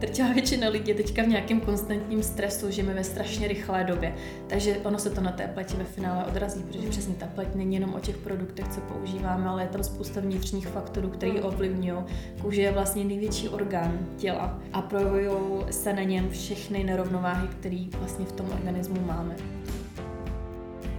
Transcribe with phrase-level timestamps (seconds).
[0.00, 4.14] Drtivá většina lidí je teďka v nějakém konstantním stresu, žijeme ve strašně rychlé době,
[4.46, 7.74] takže ono se to na té pleti ve finále odrazí, protože přesně ta pleť není
[7.74, 12.02] jenom o těch produktech, co používáme, ale je tam spousta vnitřních faktorů, které ovlivňují.
[12.42, 18.24] Kůže je vlastně největší orgán těla a projevují se na něm všechny nerovnováhy, které vlastně
[18.24, 19.36] v tom organismu máme.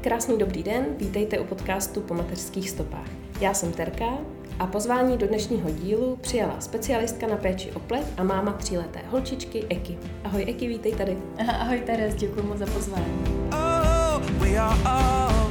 [0.02, 3.08] Krásný dobrý den, vítejte u podcastu po mateřských stopách.
[3.42, 4.18] Já jsem Terka
[4.62, 9.66] a pozvání do dnešního dílu přijala specialistka na péči o pleť a máma tříleté holčičky
[9.70, 9.98] Eky.
[10.24, 11.18] Ahoj Eky, vítej tady.
[11.60, 13.24] Ahoj Teres, děkuji moc za pozvání.
[13.52, 15.51] Oh, we are all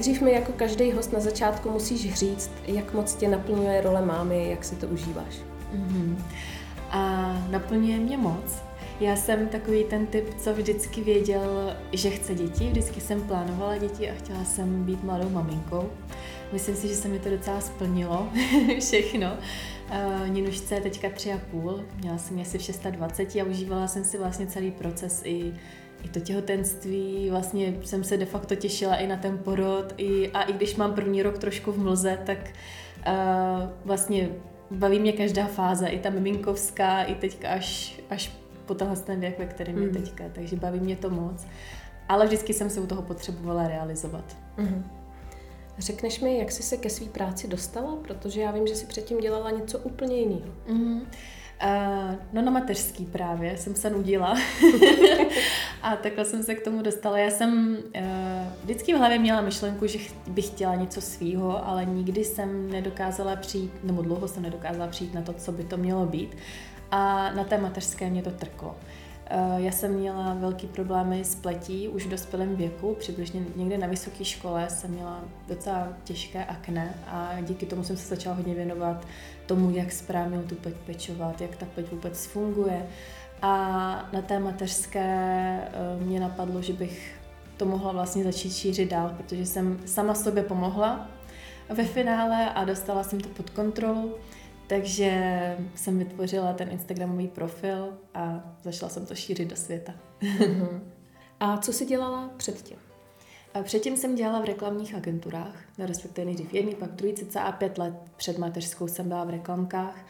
[0.00, 4.50] Nejdřív mi jako každý host na začátku musíš říct, jak moc tě naplňuje role mámy,
[4.50, 5.34] jak si to užíváš.
[5.74, 6.16] Mm-hmm.
[6.90, 8.62] A naplňuje mě moc.
[9.00, 12.68] Já jsem takový ten typ, co vždycky věděl, že chce děti.
[12.68, 15.90] Vždycky jsem plánovala děti a chtěla jsem být mladou maminkou.
[16.52, 18.28] Myslím si, že se mi to docela splnilo,
[18.80, 19.32] všechno.
[19.32, 24.04] Uh, Ninušce je teďka tři a půl, měla jsem asi v 26 a užívala jsem
[24.04, 25.52] si vlastně celý proces i
[26.04, 30.42] i to těhotenství, vlastně jsem se de facto těšila i na ten porod i, a
[30.42, 32.38] i když mám první rok trošku v mlze, tak
[33.06, 33.12] uh,
[33.84, 34.28] vlastně
[34.70, 38.32] baví mě každá fáze, i ta miminkovská, i teďka až, až
[38.66, 39.82] po tenhle ten věk, ve kterém mm.
[39.82, 40.02] je hmm.
[40.02, 41.46] teďka, takže baví mě to moc.
[42.08, 44.36] Ale vždycky jsem se u toho potřebovala realizovat.
[44.56, 44.84] Mm.
[45.78, 47.96] Řekneš mi, jak jsi se ke své práci dostala?
[47.96, 50.52] Protože já vím, že jsi předtím dělala něco úplně jiného.
[50.68, 51.06] Mm.
[51.64, 54.34] Uh, no na mateřský právě jsem se nudila
[55.82, 57.18] a takhle jsem se k tomu dostala.
[57.18, 58.02] Já jsem uh,
[58.64, 63.72] vždycky v hlavě měla myšlenku, že bych chtěla něco svýho, ale nikdy jsem nedokázala přijít,
[63.84, 66.36] nebo dlouho jsem nedokázala přijít na to, co by to mělo být.
[66.90, 68.76] A na té mateřské mě to trklo.
[69.56, 74.24] Já jsem měla velký problémy s pletí už v dospělém věku, přibližně někde na vysoké
[74.24, 79.06] škole jsem měla docela těžké akné a díky tomu jsem se začala hodně věnovat
[79.46, 82.86] tomu, jak správně tu pleť pečovat, jak ta pleť vůbec funguje.
[83.42, 83.52] A
[84.12, 87.20] na té mateřské eh, mě napadlo, že bych
[87.56, 91.08] to mohla vlastně začít šířit dál, protože jsem sama sobě pomohla
[91.68, 94.14] ve finále a dostala jsem to pod kontrolu.
[94.70, 99.92] Takže jsem vytvořila ten Instagramový profil a začala jsem to šířit do světa.
[101.40, 102.76] A co jsi dělala předtím?
[103.54, 107.78] A předtím jsem dělala v reklamních agenturách, no respektive nejdřív jedný, pak druhý, cca pět
[107.78, 110.06] let před mateřskou jsem byla v reklamkách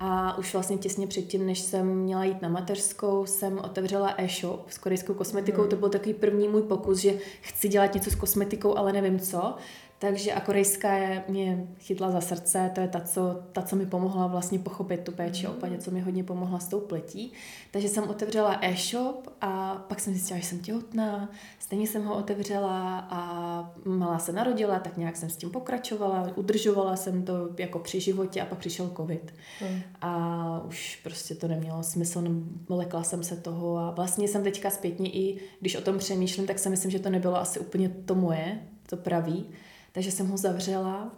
[0.00, 4.78] a už vlastně těsně předtím, než jsem měla jít na mateřskou, jsem otevřela e-shop s
[4.78, 5.60] korejskou kosmetikou.
[5.60, 5.70] Hmm.
[5.70, 9.56] To byl takový první můj pokus, že chci dělat něco s kosmetikou, ale nevím co.
[10.02, 13.86] Takže a korejská je, mě chytla za srdce, to je ta co, ta, co mi
[13.86, 15.52] pomohla vlastně pochopit tu péči mm.
[15.52, 17.32] o co mi hodně pomohla s tou pletí.
[17.70, 23.06] Takže jsem otevřela e-shop a pak jsem zjistila, že jsem těhotná, stejně jsem ho otevřela
[23.10, 28.00] a malá se narodila, tak nějak jsem s tím pokračovala, udržovala jsem to jako při
[28.00, 29.34] životě a pak přišel covid.
[29.60, 29.80] Mm.
[30.00, 32.24] A už prostě to nemělo smysl,
[32.68, 36.58] lekla jsem se toho a vlastně jsem teďka zpětně i, když o tom přemýšlím, tak
[36.58, 39.50] si myslím, že to nebylo asi úplně to moje, to pravý
[39.92, 41.12] takže jsem ho zavřela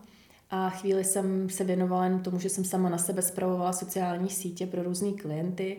[0.50, 4.66] a chvíli jsem se věnovala jen tomu, že jsem sama na sebe zpravovala sociální sítě
[4.66, 5.76] pro různý klienty.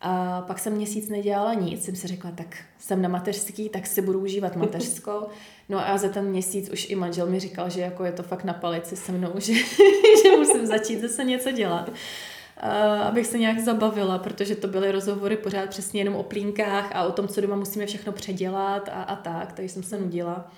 [0.00, 4.02] A pak jsem měsíc nedělala nic, jsem si řekla, tak jsem na mateřský, tak si
[4.02, 5.26] budu užívat mateřskou.
[5.68, 8.44] No a za ten měsíc už i manžel mi říkal, že jako je to fakt
[8.44, 9.54] na palici se mnou, že,
[10.22, 11.88] že musím začít zase něco dělat.
[11.88, 17.04] Uh, abych se nějak zabavila, protože to byly rozhovory pořád přesně jenom o plínkách a
[17.04, 20.50] o tom, co doma musíme všechno předělat a, a tak, takže jsem se nudila.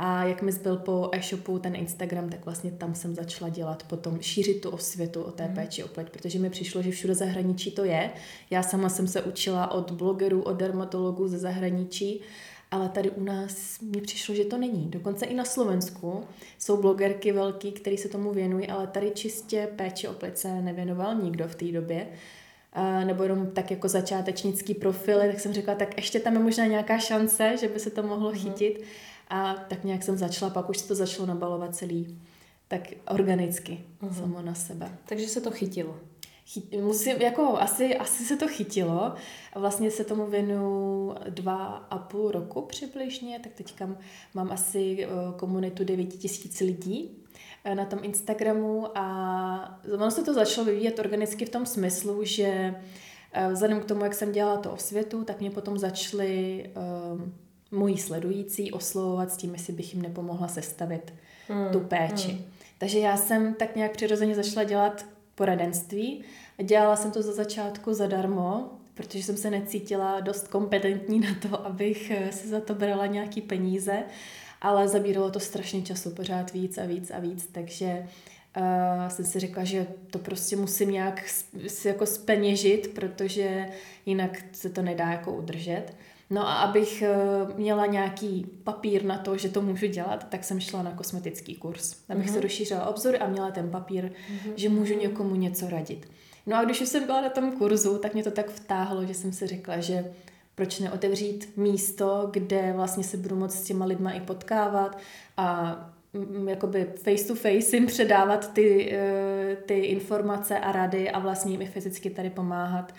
[0.00, 4.18] A jak mi zbyl po e-shopu ten Instagram, tak vlastně tam jsem začala dělat potom,
[4.20, 5.54] šířit tu osvětu o té mm.
[5.54, 8.10] péči o pleť, protože mi přišlo, že všude zahraničí to je.
[8.50, 12.20] Já sama jsem se učila od blogerů, od dermatologů ze zahraničí,
[12.70, 14.86] ale tady u nás mi přišlo, že to není.
[14.90, 16.24] Dokonce i na Slovensku
[16.58, 21.14] jsou blogerky velký, které se tomu věnují, ale tady čistě péči o pleť se nevěnoval
[21.14, 22.06] nikdo v té době
[23.04, 26.98] nebo jenom tak jako začátečnický profily, tak jsem řekla, tak ještě tam je možná nějaká
[26.98, 28.38] šance, že by se to mohlo mm.
[29.28, 32.18] A tak nějak jsem začala, pak už se to začalo nabalovat celý
[32.68, 34.20] tak organicky, uh-huh.
[34.20, 34.98] samo na sebe.
[35.04, 35.96] Takže se to chytilo.
[36.52, 39.14] Chy, musím, jako asi, asi se to chytilo.
[39.54, 43.96] Vlastně se tomu věnu dva a půl roku přibližně, tak teďka
[44.34, 47.24] mám asi eh, komunitu 9 tisíc lidí
[47.64, 52.74] eh, na tom Instagramu a ono se to začalo vyvíjet organicky v tom smyslu, že
[53.32, 56.64] eh, vzhledem k tomu, jak jsem dělala to osvětu, tak mě potom začaly
[57.12, 57.34] um,
[57.70, 61.14] moji sledující oslovovat s tím, jestli bych jim nepomohla sestavit
[61.48, 62.32] mm, tu péči.
[62.32, 62.44] Mm.
[62.78, 66.24] Takže já jsem tak nějak přirozeně začala dělat poradenství.
[66.62, 72.10] Dělala jsem to za začátku zadarmo, protože jsem se necítila dost kompetentní na to, abych
[72.10, 74.02] eh, si za to brala nějaký peníze,
[74.60, 78.06] ale zabíralo to strašně času, pořád víc a víc a víc, takže
[78.56, 81.28] uh, jsem si řekla, že to prostě musím nějak
[81.66, 83.68] si jako speněžit, protože
[84.06, 85.86] jinak se to nedá jako udržet.
[86.30, 87.16] No a abych eh,
[87.56, 91.96] měla nějaký papír na to, že to můžu dělat, tak jsem šla na kosmetický kurz.
[92.08, 92.32] Abych mm-hmm.
[92.32, 94.52] se rozšířila obzor a měla ten papír, mm-hmm.
[94.56, 96.08] že můžu někomu něco radit.
[96.46, 99.14] No a když už jsem byla na tom kurzu, tak mě to tak vtáhlo, že
[99.14, 100.12] jsem si řekla, že
[100.54, 104.98] proč neotevřít místo, kde vlastně se budu moct s těma lidma i potkávat
[105.36, 105.76] a
[106.12, 111.52] mm, jakoby face to face jim předávat ty, eh, ty informace a rady a vlastně
[111.52, 112.92] jim i fyzicky tady pomáhat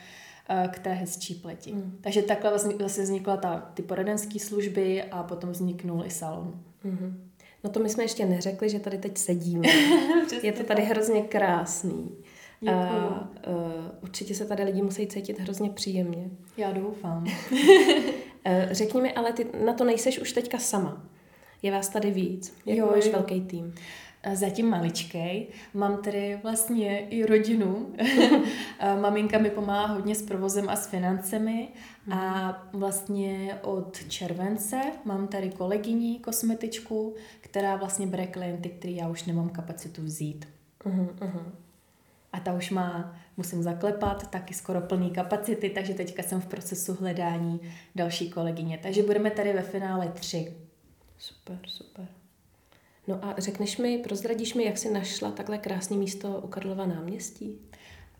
[0.71, 1.73] k té hezčí pleti.
[1.73, 1.97] Mm.
[2.01, 6.59] Takže takhle vlastně zase vznikla ta, ty poradenské služby a potom vzniknul i salon.
[6.85, 7.13] Mm-hmm.
[7.63, 9.67] No to my jsme ještě neřekli, že tady teď sedíme.
[10.43, 12.11] Je to tady hrozně krásný.
[12.67, 13.55] A, uh,
[14.01, 16.29] určitě se tady lidi musí cítit hrozně příjemně.
[16.57, 17.25] Já doufám.
[18.45, 21.03] Eh, řekni mi, ale ty na to nejseš už teďka sama.
[21.61, 22.57] Je vás tady víc.
[22.65, 23.11] Jak jo, máš jo.
[23.11, 23.73] velký tým?
[24.33, 25.47] Zatím maličkej.
[25.73, 27.93] Mám tedy vlastně i rodinu.
[29.01, 31.67] Maminka mi pomáhá hodně s provozem a s financemi
[32.11, 39.25] a vlastně od července mám tady kolegyni kosmetičku, která vlastně bere klienty, který já už
[39.25, 40.47] nemám kapacitu vzít.
[40.85, 41.51] Uh-huh, uh-huh.
[42.33, 46.97] A ta už má, musím zaklepat, taky skoro plný kapacity, takže teďka jsem v procesu
[46.99, 47.59] hledání
[47.95, 48.79] další kolegyně.
[48.83, 50.53] Takže budeme tady ve finále tři.
[51.17, 52.18] Super, super.
[53.09, 57.59] No a řekneš mi, prozradíš mi, jak jsi našla takhle krásné místo u Karlova náměstí?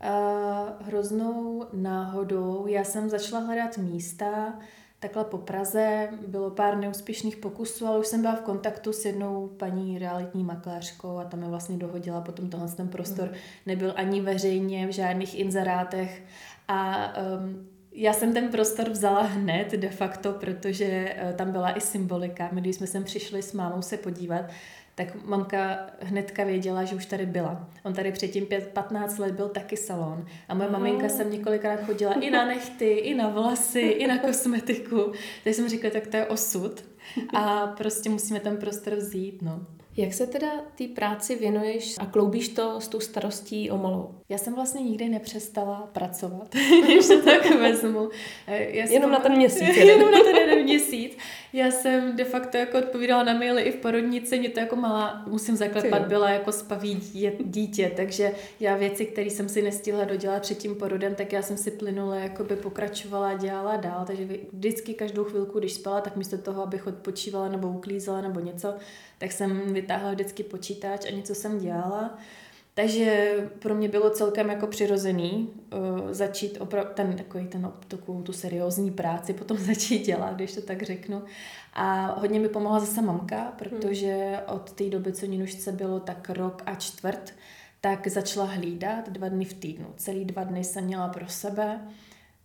[0.04, 2.66] Uh, hroznou náhodou.
[2.66, 4.58] Já jsem začala hledat místa
[5.00, 6.08] takhle po Praze.
[6.26, 11.18] Bylo pár neúspěšných pokusů, ale už jsem byla v kontaktu s jednou paní realitní makléřkou
[11.18, 13.28] a tam mi vlastně dohodila potom tenhle ten prostor.
[13.28, 13.34] Mm.
[13.66, 16.22] Nebyl ani veřejně v žádných inzerátech
[16.68, 17.08] a
[17.38, 22.48] um, já jsem ten prostor vzala hned de facto, protože uh, tam byla i symbolika.
[22.52, 24.44] My, když jsme sem přišli s mámou se podívat,
[25.04, 27.68] tak mamka hnedka věděla, že už tady byla.
[27.84, 32.30] On tady předtím 15 let byl taky salon a moje maminka sem několikrát chodila i
[32.30, 35.12] na nechty, i na vlasy, i na kosmetiku.
[35.44, 36.84] Takže jsem říkala, tak to je osud
[37.34, 39.66] a prostě musíme ten prostor vzít, no.
[39.96, 40.48] Jak se teda
[40.78, 44.14] té práci věnuješ a kloubíš to s tou starostí o malou?
[44.28, 46.54] Já jsem vlastně nikdy nepřestala pracovat,
[46.84, 48.08] když to tak vezmu.
[48.46, 49.68] Eh, já jenom na ten měsíc.
[49.76, 51.16] jenom na ten jeden měsíc.
[51.52, 55.24] Já jsem de facto jako odpovídala na maily i v porodnici, mě to jako malá,
[55.26, 57.00] musím zaklepat, byla jako spaví
[57.44, 61.56] dítě, takže já věci, které jsem si nestihla dodělat před tím porodem, tak já jsem
[61.56, 66.62] si plynule jakoby pokračovala, dělala dál, takže vždycky každou chvilku, když spala, tak místo toho,
[66.62, 68.74] abych odpočívala nebo uklízela nebo něco,
[69.18, 72.18] tak jsem vytáhla vždycky počítač a něco jsem dělala.
[72.74, 78.32] Takže pro mě bylo celkem jako přirozený uh, začít opravdu ten, takový ten, takovou tu
[78.32, 81.22] seriózní práci potom začít dělat, když to tak řeknu.
[81.72, 86.62] A hodně mi pomohla zase mamka, protože od té doby, co Ninušce bylo tak rok
[86.66, 87.34] a čtvrt,
[87.80, 89.86] tak začala hlídat dva dny v týdnu.
[89.96, 91.80] Celý dva dny jsem měla pro sebe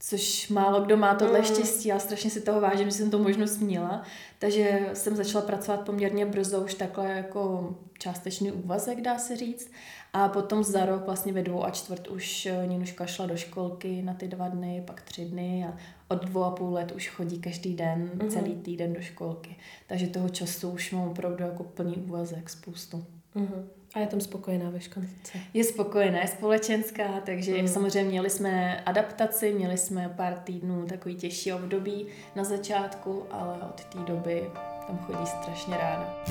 [0.07, 1.45] což málo kdo má tohle mm.
[1.45, 4.03] štěstí a strašně si toho vážím, že jsem to možnost měla.
[4.39, 9.71] Takže jsem začala pracovat poměrně brzo, už takhle jako částečný úvazek, dá se říct.
[10.13, 14.01] A potom za rok vlastně ve dvou a čtvrt už eh, Ninuška šla do školky
[14.01, 17.39] na ty dva dny, pak tři dny a od dvou a půl let už chodí
[17.39, 18.27] každý den, mm-hmm.
[18.27, 19.55] celý týden do školky.
[19.87, 23.05] Takže toho času už mám opravdu jako plný úvazek, spoustu.
[23.35, 23.63] Mm-hmm.
[23.95, 25.39] A je tam spokojená ve školce?
[25.53, 27.67] Je spokojená, je společenská, takže mm.
[27.67, 33.85] samozřejmě měli jsme adaptaci, měli jsme pár týdnů takový těžší období na začátku, ale od
[33.85, 34.49] té doby
[34.87, 36.23] tam chodí strašně ráda.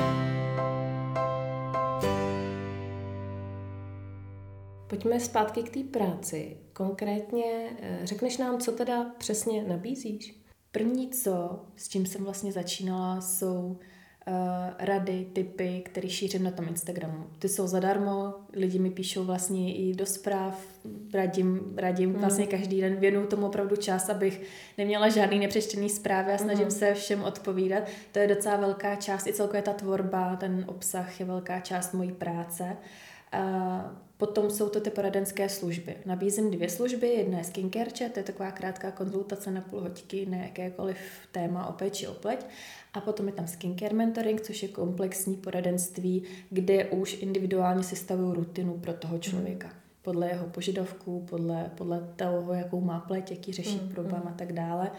[4.87, 6.57] Pojďme zpátky k té práci.
[6.73, 7.45] Konkrétně
[7.81, 10.41] eh, řekneš nám, co teda přesně nabízíš?
[10.73, 13.79] První co, s čím jsem vlastně začínala, jsou
[14.27, 14.35] uh,
[14.79, 17.27] rady, typy, které šířím na tom Instagramu.
[17.39, 20.67] Ty jsou zadarmo, lidi mi píšou vlastně i do zpráv,
[21.15, 22.17] radím, radím mm.
[22.17, 24.43] vlastně každý den, věnuju tomu opravdu čas, abych
[24.79, 26.71] neměla žádný nepřečtený zprávy a snažím mm.
[26.71, 27.83] se všem odpovídat.
[28.13, 32.13] To je docela velká část, i celkově ta tvorba, ten obsah je velká část mojí
[32.13, 32.77] práce.
[33.33, 35.97] A Potom jsou to ty poradenské služby.
[36.07, 40.27] Nabízím dvě služby, jedna je skincare chat, to je taková krátká konzultace na půl hoďky
[40.27, 40.97] na jakékoliv
[41.33, 42.47] téma o péči o pleť.
[42.95, 48.79] A potom je tam skincare mentoring, což je komplexní poradenství, kde už individuálně sestavují rutinu
[48.79, 49.71] pro toho člověka.
[50.03, 54.53] Podle jeho požadavků, podle, podle toho, jakou má pleť, jaký řeší mm, problém a tak
[54.53, 54.91] dále.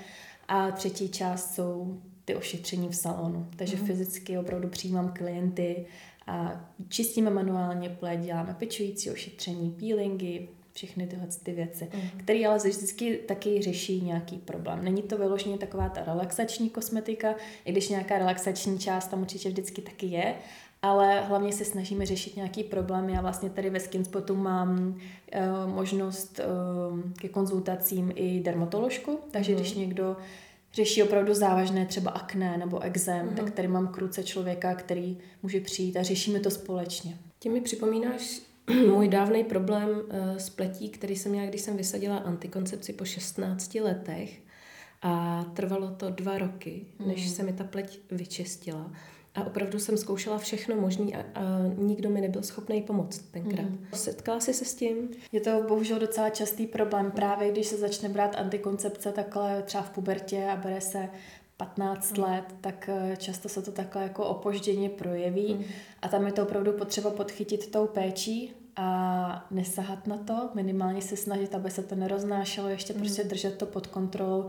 [0.47, 3.47] A třetí část jsou ty ošetření v salonu.
[3.55, 3.85] Takže mm.
[3.85, 5.85] fyzicky opravdu přijímám klienty,
[6.27, 12.19] a čistíme manuálně pleť, děláme pečující ošetření, peelingy, všechny tyhle ty věci, mm.
[12.19, 14.83] které ale vždycky taky řeší nějaký problém.
[14.83, 19.81] Není to vyloženě taková ta relaxační kosmetika, i když nějaká relaxační část tam určitě vždycky
[19.81, 20.35] taky je,
[20.81, 23.09] ale hlavně se snažíme řešit nějaký problém.
[23.09, 29.57] Já vlastně tady ve Skinspotu mám uh, možnost uh, ke konzultacím i dermatoložku, takže mm.
[29.57, 30.17] když někdo
[30.75, 33.35] řeší opravdu závažné třeba akné nebo exém, mm.
[33.35, 37.17] tak tady mám kruce člověka, který může přijít a řešíme to společně.
[37.39, 38.41] Ty mi připomínáš
[38.89, 43.75] můj dávný problém uh, s pletí, který jsem měla, když jsem vysadila antikoncepci po 16
[43.75, 44.41] letech
[45.01, 47.31] a trvalo to dva roky, než mm.
[47.31, 48.91] se mi ta pleť vyčistila.
[49.35, 51.41] A opravdu jsem zkoušela všechno možné a, a
[51.77, 53.69] nikdo mi nebyl schopný pomoct tenkrát.
[53.69, 53.87] Mm.
[53.93, 55.09] Setkala jsi se s tím?
[55.31, 57.11] Je to bohužel docela častý problém.
[57.11, 61.09] Právě když se začne brát antikoncepce takhle třeba v pubertě a bere se
[61.57, 62.23] 15 mm.
[62.23, 65.63] let, tak eh, často se to takhle jako opožděně projeví mm.
[66.01, 71.17] a tam je to opravdu potřeba podchytit tou péčí a nesahat na to, minimálně se
[71.17, 72.99] snažit, aby se to neroznášelo, ještě mm.
[72.99, 74.45] prostě držet to pod kontrolou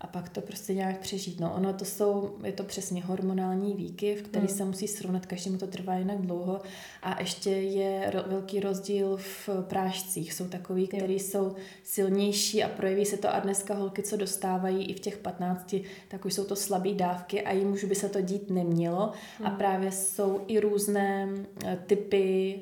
[0.00, 1.40] a pak to prostě nějak přežít.
[1.40, 4.54] No ono to jsou, je to přesně hormonální výkyv, který mm.
[4.54, 6.60] se musí srovnat, každému to trvá jinak dlouho
[7.02, 10.32] a ještě je ro, velký rozdíl v prášcích.
[10.32, 14.94] Jsou takový, které jsou silnější a projeví se to a dneska holky, co dostávají i
[14.94, 15.74] v těch 15,
[16.08, 19.46] tak už jsou to slabé dávky a jim už by se to dít nemělo mm.
[19.46, 21.28] a právě jsou i různé
[21.64, 22.60] eh, typy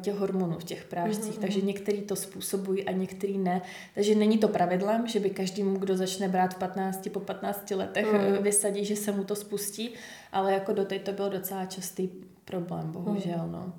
[0.00, 1.40] těch hormonů v těch prášcích, mm-hmm.
[1.40, 1.66] takže mhm.
[1.66, 3.62] některý to způsobují a některý ne.
[3.94, 8.12] Takže není to pravidlem, že by každému, kdo začne brát v 15, po 15 letech
[8.12, 8.42] mm.
[8.42, 9.90] vysadí, že se mu to spustí,
[10.32, 12.08] ale jako doteď to byl docela častý
[12.44, 13.46] problém, bohužel.
[13.46, 13.52] Mm.
[13.52, 13.72] No.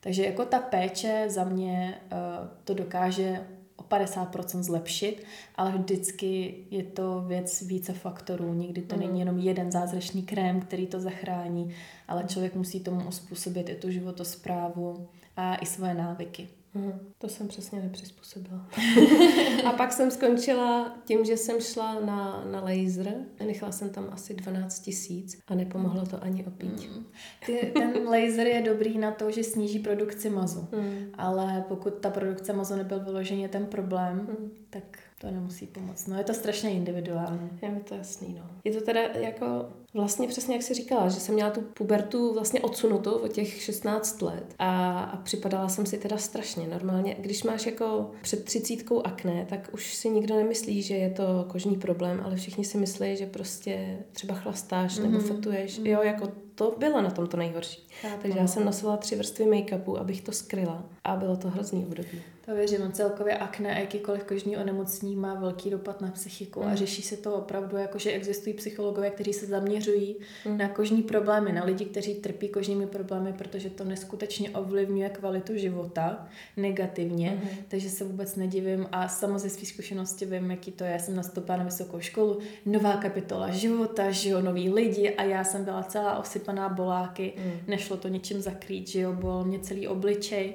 [0.00, 3.40] Takže jako ta péče za mě uh, to dokáže
[3.80, 8.54] o 50% zlepšit, ale vždycky je to věc více faktorů.
[8.54, 9.02] Nikdy to mm.
[9.02, 11.74] není jenom jeden zázračný krém, který to zachrání,
[12.08, 16.48] ale člověk musí tomu uspůsobit i tu životosprávu, a i svoje návyky.
[16.74, 18.68] Hmm, to jsem přesně nepřizpůsobila.
[19.66, 23.14] a pak jsem skončila tím, že jsem šla na, na laser.
[23.46, 26.80] Nechala jsem tam asi 12 tisíc a nepomohlo to ani opít.
[26.80, 27.06] Hmm.
[27.46, 30.68] Ty, ten laser je dobrý na to, že sníží produkci mazu.
[30.72, 31.10] Hmm.
[31.14, 34.36] Ale pokud ta produkce mazu nebyl vyloženě ten problém,
[34.70, 36.06] tak to nemusí pomoct.
[36.06, 37.50] No je to strašně individuální.
[37.62, 38.44] Je mi to jasný, no.
[38.64, 42.60] Je to teda jako vlastně přesně jak jsi říkala, že jsem měla tu pubertu vlastně
[42.60, 46.66] odsunutou od těch 16 let a, a připadala jsem si teda strašně.
[46.66, 51.46] Normálně, když máš jako před třicítkou akné, tak už si nikdo nemyslí, že je to
[51.48, 55.02] kožní problém, ale všichni si myslí, že prostě třeba chlastáš mm-hmm.
[55.02, 55.26] nebo mhm.
[55.26, 55.80] fotuješ.
[55.80, 55.86] Mm-hmm.
[55.86, 57.86] Jo, jako to bylo na tom to nejhorší.
[58.00, 58.22] Chápu.
[58.22, 62.22] Takže já jsem nosila tři vrstvy make-upu, abych to skryla a bylo to hrozný období.
[62.50, 66.68] To věřím, celkově akné a jakýkoliv kožní onemocnění má velký dopad na psychiku mm.
[66.68, 70.58] a řeší se to opravdu, jako že existují psychologové, kteří se zaměřují mm.
[70.58, 76.28] na kožní problémy, na lidi, kteří trpí kožními problémy, protože to neskutečně ovlivňuje kvalitu života
[76.56, 77.48] negativně, mm.
[77.68, 80.90] takže se vůbec nedivím a sama ze svých zkušenosti vím, jaký to je.
[80.90, 85.44] Já jsem nastoupila na vysokou školu, nová kapitola života, že jo, noví lidi a já
[85.44, 87.52] jsem byla celá osypaná boláky, mm.
[87.66, 90.54] nešlo to ničím zakrýt, že jo, byl mě celý obličej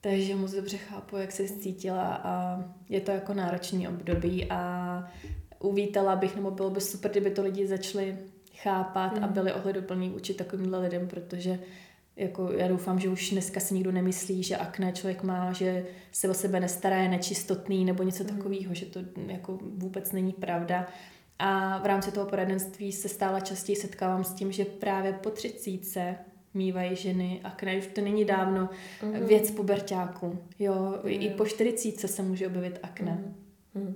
[0.00, 5.10] takže moc dobře chápu, jak se cítila a je to jako náročný období a
[5.58, 8.16] uvítala bych, nebo bylo by super, kdyby to lidi začali
[8.56, 9.24] chápat mm.
[9.24, 11.58] a byli ohleduplní vůči takovýmhle lidem, protože
[12.16, 16.28] jako já doufám, že už dneska si nikdo nemyslí, že akné člověk má, že se
[16.28, 18.28] o sebe nestará, je nečistotný nebo něco mm.
[18.28, 20.86] takového, že to jako vůbec není pravda.
[21.38, 26.16] A v rámci toho poradenství se stále častěji setkávám s tím, že právě po třicíce
[26.54, 28.68] mývají ženy akné, už to není dávno
[29.00, 29.26] mm-hmm.
[29.26, 30.38] věc pubertáků.
[30.58, 31.22] Jo, mm-hmm.
[31.22, 33.24] i po 40 se může objevit akné.
[33.76, 33.94] Mm-hmm.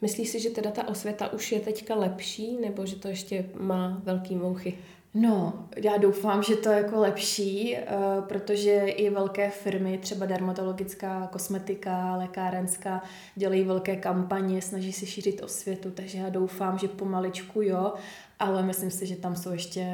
[0.00, 4.02] Myslíš si, že teda ta osvěta už je teďka lepší, nebo že to ještě má
[4.04, 4.78] velký mouchy?
[5.14, 11.28] No, já doufám, že to je jako lepší, uh, protože i velké firmy, třeba dermatologická,
[11.32, 13.02] kosmetika, lékárenská,
[13.36, 17.92] dělají velké kampaně, snaží se šířit osvětu, takže já doufám, že pomaličku jo,
[18.38, 19.86] ale myslím si, že tam jsou ještě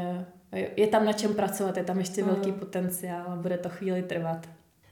[0.77, 2.29] je tam na čem pracovat, je tam ještě mm.
[2.29, 4.49] velký potenciál a bude to chvíli trvat.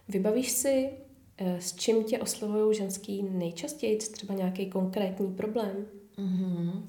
[0.09, 0.91] Vybavíš si,
[1.39, 5.87] eh, s čím tě oslovují ženský nejčastěji, třeba nějaký konkrétní problém?
[6.19, 6.83] Mm-hmm.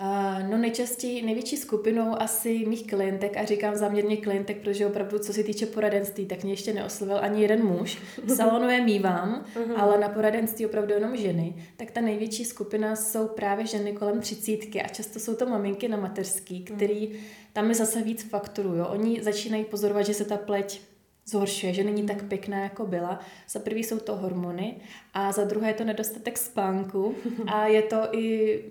[0.00, 5.32] Uh, no nejčastěji, největší skupinou asi mých klientek, a říkám záměrně klientek, protože opravdu, co
[5.32, 7.98] se týče poradenství, tak mě ještě neoslovil ani jeden muž.
[8.24, 9.72] V salonu je mývám, mhm.
[9.76, 11.54] ale na poradenství opravdu jenom ženy.
[11.76, 15.96] Tak ta největší skupina jsou právě ženy kolem třicítky a často jsou to maminky na
[15.96, 17.12] mateřský, který
[17.52, 18.74] tam je zase víc faktorů.
[18.74, 18.86] Jo.
[18.86, 20.80] Oni začínají pozorovat, že se ta pleť
[21.28, 23.20] zhoršuje, že není tak pěkná, jako byla.
[23.48, 24.76] Za prvý jsou to hormony
[25.14, 27.14] a za druhé je to nedostatek spánku
[27.46, 28.64] a je to i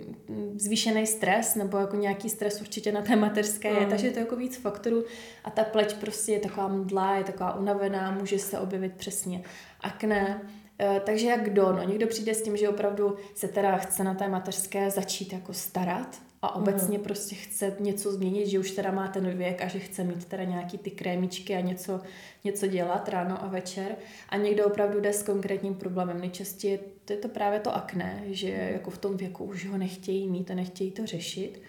[0.56, 3.90] zvýšený stres, nebo jako nějaký stres určitě na té mateřské je, mm.
[3.90, 5.04] takže je to jako víc faktorů
[5.44, 9.44] a ta pleť prostě je taková mdlá, je taková unavená, může se objevit přesně
[9.82, 10.42] akné,
[10.80, 14.14] eh, takže jak kdo, no někdo přijde s tím, že opravdu se teda chce na
[14.14, 17.04] té mateřské začít jako starat, a obecně mm.
[17.04, 20.44] prostě chce něco změnit, že už teda má ten věk a že chce mít teda
[20.44, 22.02] nějaký ty krémičky a něco,
[22.44, 23.96] něco dělat ráno a večer.
[24.30, 26.22] A někdo opravdu jde s konkrétním problémem.
[26.22, 30.30] Nejčastěji to je to právě to akné, že jako v tom věku už ho nechtějí
[30.30, 31.62] mít a nechtějí to řešit.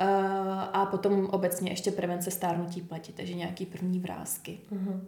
[0.00, 0.06] Uh,
[0.72, 4.58] a potom obecně ještě prevence stárnutí pleti, takže nějaký první vrázky.
[4.70, 5.06] Mm.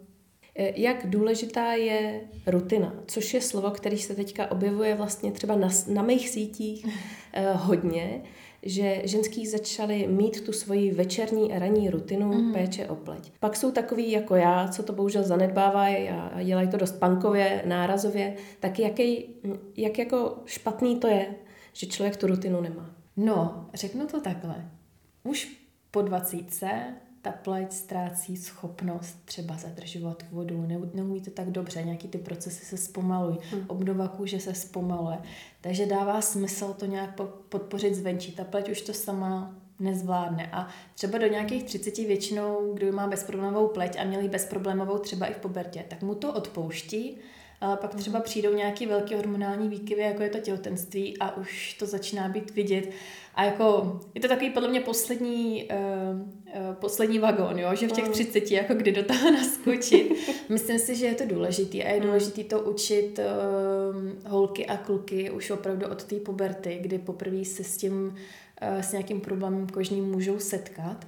[0.55, 6.01] Jak důležitá je rutina, což je slovo, který se teďka objevuje vlastně třeba na, na
[6.01, 6.85] mých sítích
[7.33, 8.21] eh, hodně
[8.63, 12.53] že ženský začaly mít tu svoji večerní a ranní rutinu mm.
[12.53, 13.31] péče o pleť.
[13.39, 18.35] Pak jsou takový jako já, co to bohužel zanedbávají a dělají to dost pankově, nárazově,
[18.59, 19.25] tak jaký,
[19.77, 21.35] jak jako špatný to je,
[21.73, 22.95] že člověk tu rutinu nemá?
[23.17, 24.71] No, řeknu to takhle.
[25.23, 25.57] Už
[25.91, 26.69] po dvacítce
[27.21, 32.65] ta pleť ztrácí schopnost třeba zadržovat vodu, ne, neumí to tak dobře, nějaký ty procesy
[32.65, 33.65] se zpomalují, hmm.
[33.67, 35.17] obnova kůže se zpomaluje,
[35.61, 38.31] takže dává smysl to nějak podpořit zvenčí.
[38.31, 43.67] Ta pleť už to sama nezvládne a třeba do nějakých 30 většinou, kdo má bezproblémovou
[43.67, 47.17] pleť a měli bezproblémovou třeba i v pubertě, tak mu to odpouští,
[47.61, 51.85] ale pak třeba přijdou nějaký velký hormonální výkyvy, jako je to těhotenství a už to
[51.85, 52.89] začíná být vidět.
[53.35, 57.75] A jako, je to takový podle mě poslední, uh, uh, poslední vagón, jo?
[57.75, 58.53] že v těch 30 mhm.
[58.53, 60.13] jako kdy do toho naskočit.
[60.49, 62.05] Myslím si, že je to důležitý a je mhm.
[62.05, 67.63] důležitý to učit uh, holky a kluky už opravdu od té puberty, kdy poprvé se
[67.63, 68.15] s tím,
[68.73, 71.07] uh, s nějakým problémem kožním můžou setkat.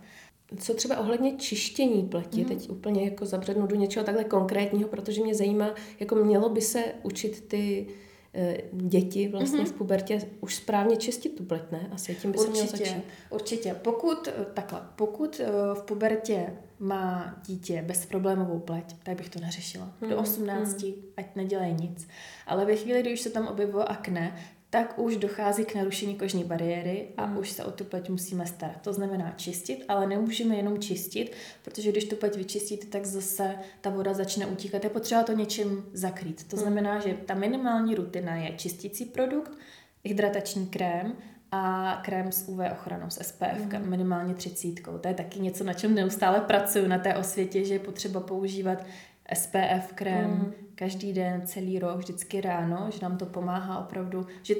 [0.57, 2.45] Co třeba ohledně čištění pleti, mm.
[2.45, 6.83] teď úplně jako zabřednu do něčeho takhle konkrétního, protože mě zajímá, jako mělo by se
[7.03, 7.87] učit ty
[8.33, 9.69] e, děti vlastně mm-hmm.
[9.69, 11.89] v pubertě už správně čistit tu pleť, ne?
[11.91, 13.03] Asi tím by určitě, se mělo začít.
[13.29, 13.75] Určitě.
[13.81, 19.93] Pokud, eh, takhle, pokud eh, v pubertě má dítě bezproblémovou pleť, tak bych to neřešila.
[20.01, 20.09] Mm.
[20.09, 20.93] Do 18, mm.
[21.17, 22.07] ať nedělají nic.
[22.47, 24.35] Ale ve chvíli, kdy už se tam objevuje akné,
[24.71, 27.37] tak už dochází k narušení kožní bariéry a mm.
[27.37, 28.81] už se o tu pleť musíme starat.
[28.81, 31.31] To znamená čistit, ale nemůžeme jenom čistit,
[31.63, 34.83] protože když tu pleť vyčistíte, tak zase ta voda začne utíkat.
[34.83, 36.47] Je potřeba to něčím zakrýt.
[36.47, 36.61] To mm.
[36.61, 39.51] znamená, že ta minimální rutina je čistící produkt,
[40.03, 41.15] hydratační krém
[41.51, 43.89] a krém s UV ochranou, s SPF, mm.
[43.89, 44.97] minimálně třicítkou.
[44.97, 48.85] To je taky něco, na čem neustále pracuju na té osvětě, že je potřeba používat
[49.33, 50.53] SPF krém mm.
[50.81, 54.55] Každý den, celý rok, vždycky ráno, že nám to pomáhá opravdu, že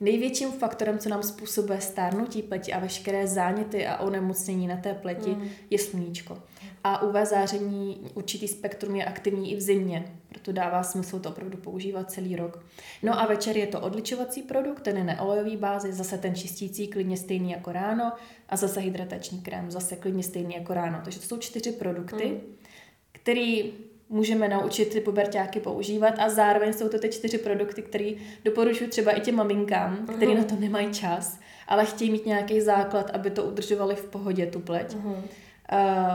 [0.00, 5.30] největším faktorem, co nám způsobuje stárnutí pleti a veškeré záněty a onemocnění na té pleti,
[5.30, 5.48] mm.
[5.70, 6.38] je sluníčko.
[6.84, 11.58] A UV záření, určitý spektrum je aktivní i v zimě, proto dává smysl to opravdu
[11.58, 12.64] používat celý rok.
[13.02, 17.16] No a večer je to odličovací produkt, ten je neolejový bázi, zase ten čistící klidně
[17.16, 18.12] stejný jako ráno
[18.48, 21.00] a zase hydratační krém, zase klidně stejný jako ráno.
[21.04, 22.54] Takže to jsou čtyři produkty, mm.
[23.12, 23.72] který
[24.14, 28.10] můžeme naučit ty pubertáky používat a zároveň jsou to ty čtyři produkty, které
[28.44, 30.16] doporučuji třeba i těm maminkám, uh-huh.
[30.16, 34.46] který na to nemají čas, ale chtějí mít nějaký základ, aby to udržovali v pohodě,
[34.46, 34.94] tu pleť.
[34.94, 35.10] Uh-huh.
[35.10, 35.18] Uh,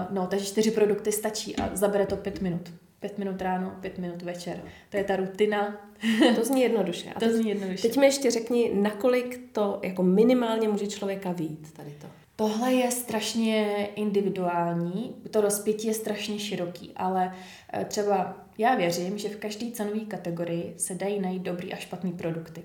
[0.09, 2.73] no, takže čtyři produkty stačí a zabere to pět minut.
[2.99, 4.61] Pět minut ráno, pět minut večer.
[4.89, 5.77] To je ta rutina.
[6.35, 7.09] To zní jednoduše.
[7.15, 7.87] A to zní jednoduše.
[7.87, 12.07] Teď mi ještě řekni, nakolik to jako minimálně může člověka vít tady to.
[12.39, 17.35] Tohle je strašně individuální, to rozpětí je strašně široký, ale
[17.73, 22.11] eh, třeba já věřím, že v každé cenové kategorii se dají najít dobrý a špatný
[22.11, 22.63] produkty.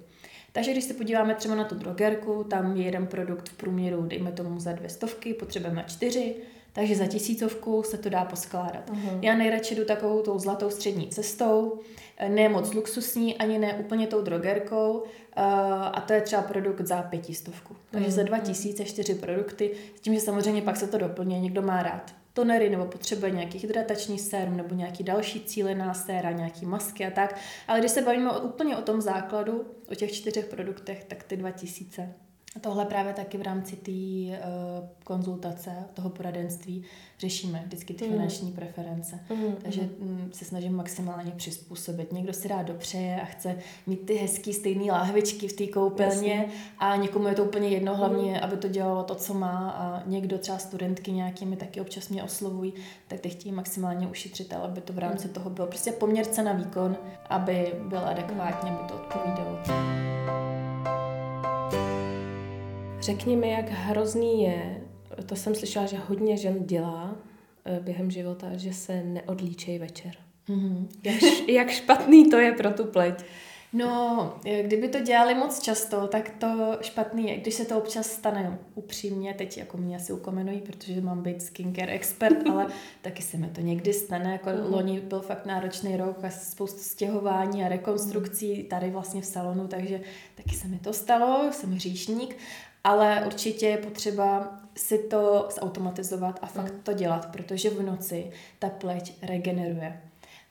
[0.52, 4.32] Takže když se podíváme třeba na tu drogerku, tam je jeden produkt v průměru, dejme
[4.32, 6.34] tomu za dvě stovky, potřebujeme čtyři,
[6.72, 8.90] takže za tisícovku se to dá poskládat.
[8.90, 9.18] Uh-huh.
[9.22, 11.80] Já nejradši jdu takovou tou zlatou střední cestou,
[12.28, 15.02] ne moc luxusní, ani ne úplně tou drogerkou,
[15.36, 15.42] eh,
[15.92, 17.76] a to je třeba produkt za pětistovku.
[17.90, 21.62] Takže za dva tisíce čtyři produkty, s tím, že samozřejmě pak se to doplně, někdo
[21.62, 27.06] má rád tonery nebo potřebuje nějaký hydratační sérum nebo nějaký další cílená séra, nějaký masky
[27.06, 27.36] a tak.
[27.68, 31.36] Ale když se bavíme o, úplně o tom základu, o těch čtyřech produktech, tak ty
[31.36, 32.14] 2000
[32.60, 36.84] Tohle právě taky v rámci té uh, konzultace, toho poradenství
[37.18, 38.12] řešíme vždycky ty mm.
[38.12, 39.20] finanční preference.
[39.30, 39.56] Mm.
[39.62, 42.12] Takže mm, se snažím maximálně přizpůsobit.
[42.12, 46.52] Někdo si rád dopřeje a chce mít ty hezký stejný láhvičky v té koupelně Jasně.
[46.78, 48.38] a někomu je to úplně jedno, hlavně, mm.
[48.42, 52.72] aby to dělalo to, co má a někdo třeba studentky nějakými taky občas mě oslovují,
[53.08, 55.34] tak ty chtějí maximálně ušetřit, ale aby to v rámci mm.
[55.34, 56.96] toho bylo prostě poměr cena výkon,
[57.28, 60.03] aby byl adekvátně, aby to odpovídalo.
[63.04, 64.80] Řekni mi, jak hrozný je,
[65.26, 67.16] to jsem slyšela, že hodně žen dělá
[67.64, 70.12] eh, během života, že se neodlíčejí večer.
[70.48, 70.86] Mm-hmm.
[71.02, 73.24] Jak, jak špatný to je pro tu pleť?
[73.72, 77.36] No, eh, kdyby to dělali moc často, tak to špatný je.
[77.36, 81.92] Když se to občas stane upřímně, teď jako mě asi ukomenují, protože mám být skincare
[81.92, 82.66] expert, ale
[83.02, 84.32] taky se mi to někdy stane.
[84.32, 84.72] Jako mm.
[84.72, 90.00] loni byl fakt náročný rok a spoustu stěhování a rekonstrukcí tady vlastně v salonu, takže
[90.34, 92.36] taky se mi to stalo, jsem hříšník
[92.84, 96.80] ale určitě je potřeba si to zautomatizovat a fakt mm.
[96.82, 100.00] to dělat, protože v noci ta pleť regeneruje.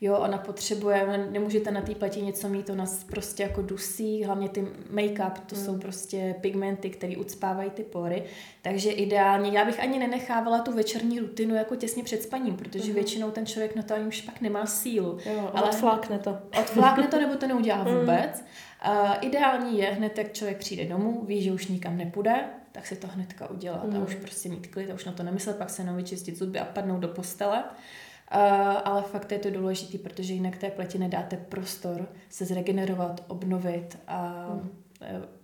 [0.03, 4.67] Jo, ona potřebuje, nemůžete na té pleti něco mít, ona prostě jako dusí, hlavně ty
[4.93, 5.65] make-up, to mm.
[5.65, 8.23] jsou prostě pigmenty, které ucpávají ty pory,
[8.61, 12.93] takže ideálně, já bych ani nenechávala tu večerní rutinu jako těsně před spaním, protože mm.
[12.93, 15.17] většinou ten člověk na to už pak nemá sílu.
[15.25, 16.37] Jo, ale odflákne to.
[16.59, 17.99] Odflákne to, nebo to neudělá mm.
[17.99, 18.41] vůbec.
[18.41, 18.91] Mm.
[18.91, 22.95] Uh, ideální je hned, jak člověk přijde domů, ví, že už nikam nepůjde, tak si
[22.95, 23.97] to hnedka udělat mm.
[23.97, 26.59] a už prostě mít klid a už na to nemyslet, pak se jenom vyčistit zuby
[26.59, 27.63] a padnout do postele.
[28.35, 28.39] Uh,
[28.85, 34.47] ale fakt je to důležitý, protože jinak té pleti nedáte prostor se zregenerovat, obnovit a
[34.53, 34.69] mm.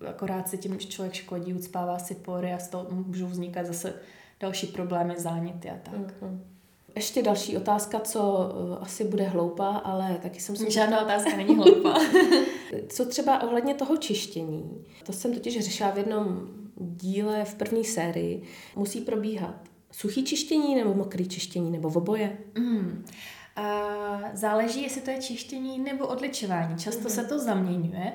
[0.07, 3.93] akorát se tím člověk škodí, ucpává si pory a z toho můžou vznikat zase
[4.39, 6.21] další problémy, záněty a tak.
[6.21, 6.43] Mm.
[6.95, 10.71] Ještě další otázka, co uh, asi bude hloupá, ale taky jsem si...
[10.71, 11.99] Žádná otázka není hloupá.
[12.89, 14.85] co třeba ohledně toho čištění?
[15.05, 18.43] To jsem totiž řešila v jednom díle v první sérii.
[18.75, 22.37] Musí probíhat suchý čištění nebo mokrý čištění nebo oboje?
[22.57, 23.05] Mm.
[23.55, 23.85] A
[24.33, 26.77] záleží, jestli to je čištění nebo odličování.
[26.77, 27.09] Často mm.
[27.09, 28.13] se to zaměňuje.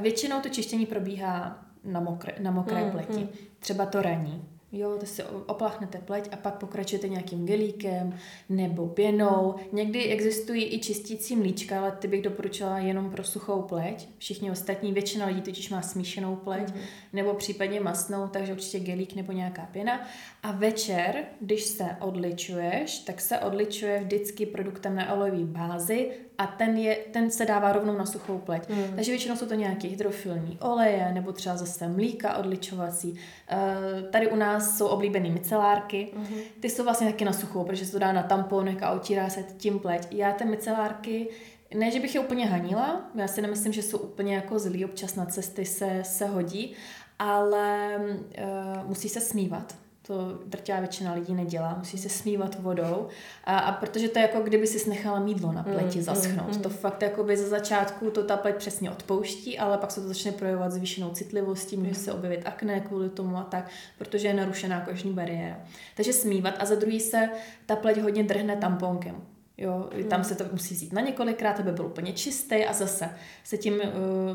[0.00, 2.90] Většinou to čištění probíhá na mokré, na mokré mm.
[2.90, 3.28] pleti.
[3.58, 4.53] Třeba to raní.
[4.76, 9.54] Jo, to si opláchnete pleť a pak pokračujete nějakým gelíkem nebo pěnou.
[9.72, 14.08] Někdy existují i čistící mlíčka, ale ty bych doporučila jenom pro suchou pleť.
[14.18, 16.80] Všichni ostatní, většina lidí totiž má smíšenou pleť mm-hmm.
[17.12, 20.08] nebo případně masnou, takže určitě gelík nebo nějaká pěna.
[20.42, 26.76] A večer, když se odličuješ, tak se odličuje vždycky produktem na olejové bázi a ten,
[26.76, 28.68] je, ten se dává rovnou na suchou pleť.
[28.68, 28.96] Mm.
[28.96, 33.12] Takže většinou jsou to nějaké hydrofilní oleje nebo třeba zase mlíka odličovací.
[33.12, 36.08] Uh, tady u nás jsou oblíbené micelárky.
[36.16, 36.26] Mm.
[36.60, 39.44] Ty jsou vlastně taky na suchou, protože se to dá na tamponek a otírá se
[39.56, 40.06] tím pleť.
[40.10, 41.28] Já ty micelárky
[41.74, 45.14] ne, že bych je úplně hanila, já si nemyslím, že jsou úplně jako zlý, občas
[45.14, 46.74] na cesty se, se hodí,
[47.18, 53.08] ale uh, musí se smívat to drtivá většina lidí nedělá, musí se smívat vodou
[53.44, 56.48] a, a protože to je jako kdyby si nechala mídlo na pleti mm, zaschnout.
[56.48, 56.62] Mm, mm.
[56.62, 60.08] To fakt jako by ze začátku to ta pleť přesně odpouští, ale pak se to
[60.08, 64.80] začne projevovat zvýšenou citlivostí, může se objevit akné kvůli tomu a tak, protože je narušená
[64.80, 65.60] kožní bariéra.
[65.96, 67.28] Takže smívat a za druhý se
[67.66, 69.33] ta pleť hodně drhne tamponkem.
[69.58, 70.04] Jo, hmm.
[70.04, 73.10] tam se to musí vzít na několikrát, aby byl úplně čistý a zase
[73.44, 73.80] se tím uh,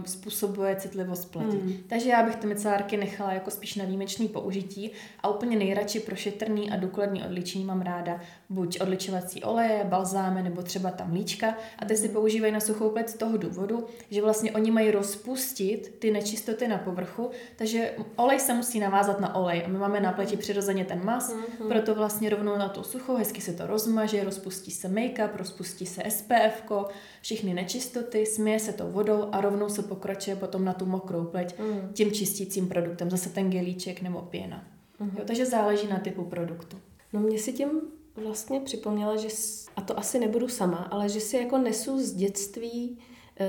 [0.05, 1.57] způsobuje citlivost pleti.
[1.57, 1.73] Hmm.
[1.87, 4.91] Takže já bych ty micelárky nechala jako spíš na výjimečný použití
[5.23, 10.61] a úplně nejradši pro šetrný a důkladný odličení mám ráda buď odličovací oleje, balzámy nebo
[10.61, 12.13] třeba tam mlíčka a ty si hmm.
[12.13, 16.77] používají na suchou pleť z toho důvodu, že vlastně oni mají rozpustit ty nečistoty na
[16.77, 21.01] povrchu, takže olej se musí navázat na olej a my máme na pleti přirozeně ten
[21.03, 21.67] mas, hmm.
[21.67, 25.85] proto vlastně rovnou na tu suchou hezky se to rozmaže, rozpustí se make make-up, rozpustí
[25.85, 26.71] se SPF,
[27.21, 31.59] všechny nečistoty, smije se to vodou a rovnou se pokračuje potom na tu mokrou pleť
[31.59, 31.89] mm.
[31.93, 34.67] tím čistícím produktem, zase ten gelíček nebo pěna.
[34.99, 35.11] Mm.
[35.17, 36.77] Jo, takže záleží na typu produktu.
[37.13, 37.69] No mě si tím
[38.15, 39.27] vlastně připomněla, že,
[39.75, 42.97] a to asi nebudu sama, ale že si jako nesu z dětství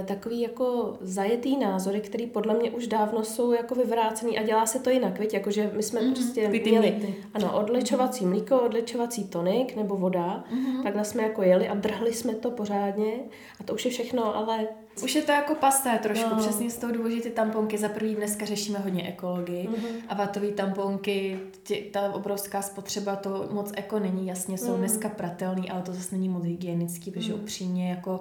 [0.07, 4.79] takový jako zajetý názory, který podle mě už dávno jsou jako vyvrácený a dělá se
[4.79, 5.35] to jinak, viď?
[5.35, 6.12] Jakože my jsme mm-hmm.
[6.12, 10.83] prostě měli ano, odličovací mlíko, odličovací tonik nebo voda, mm-hmm.
[10.83, 13.12] takhle jsme jako jeli a drhli jsme to pořádně
[13.61, 14.68] a to už je všechno, ale
[15.03, 16.37] už je to jako pasté trošku, no.
[16.37, 20.03] přesně z toho důvodu, že ty tamponky za prvý dneska řešíme hodně ekologii mm-hmm.
[20.09, 24.79] a vatové tamponky, tě, ta obrovská spotřeba, to moc eko není, jasně jsou mm.
[24.79, 27.41] dneska pratelný, ale to zase není moc hygienický, protože mm.
[27.41, 28.21] upřímně jako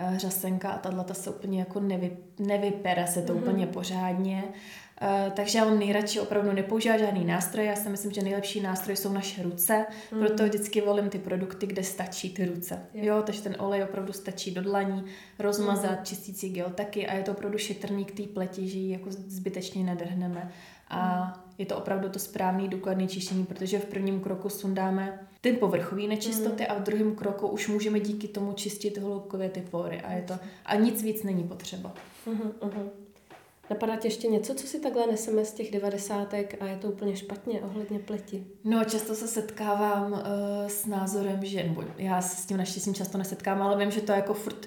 [0.00, 3.38] uh, řasenka a tato se úplně jako nevy, nevypere se to mm.
[3.38, 4.44] úplně pořádně.
[5.02, 7.66] Uh, takže já mám nejradši opravdu nepoužívat žádný nástroj.
[7.66, 10.18] Já si myslím, že nejlepší nástroj jsou naše ruce, mm.
[10.18, 12.78] proto vždycky volím ty produkty, kde stačí ty ruce.
[12.94, 13.04] Jo.
[13.04, 15.04] jo, takže ten olej opravdu stačí do dlaní,
[15.38, 16.04] rozmazat, mm.
[16.04, 19.84] čistící gel taky a je to opravdu šetrný k té pleti, že ji jako zbytečně
[19.84, 20.52] nedrhneme.
[20.90, 26.02] A je to opravdu to správné důkladné čištění, protože v prvním kroku sundáme ty povrchové
[26.02, 26.70] nečistoty mm.
[26.70, 30.34] a v druhém kroku už můžeme díky tomu čistit hloubkově ty pory a, je to,
[30.64, 31.94] a nic víc není potřeba.
[32.26, 32.90] Uh-huh.
[33.70, 37.16] Napadá tě ještě něco, co si takhle neseme z těch devadesátek a je to úplně
[37.16, 38.46] špatně ohledně pleti?
[38.64, 40.18] No, často se setkávám uh,
[40.66, 44.12] s názorem, že, nebo já se s tím naštěstí často nesetkám, ale vím, že to
[44.12, 44.66] jako furt,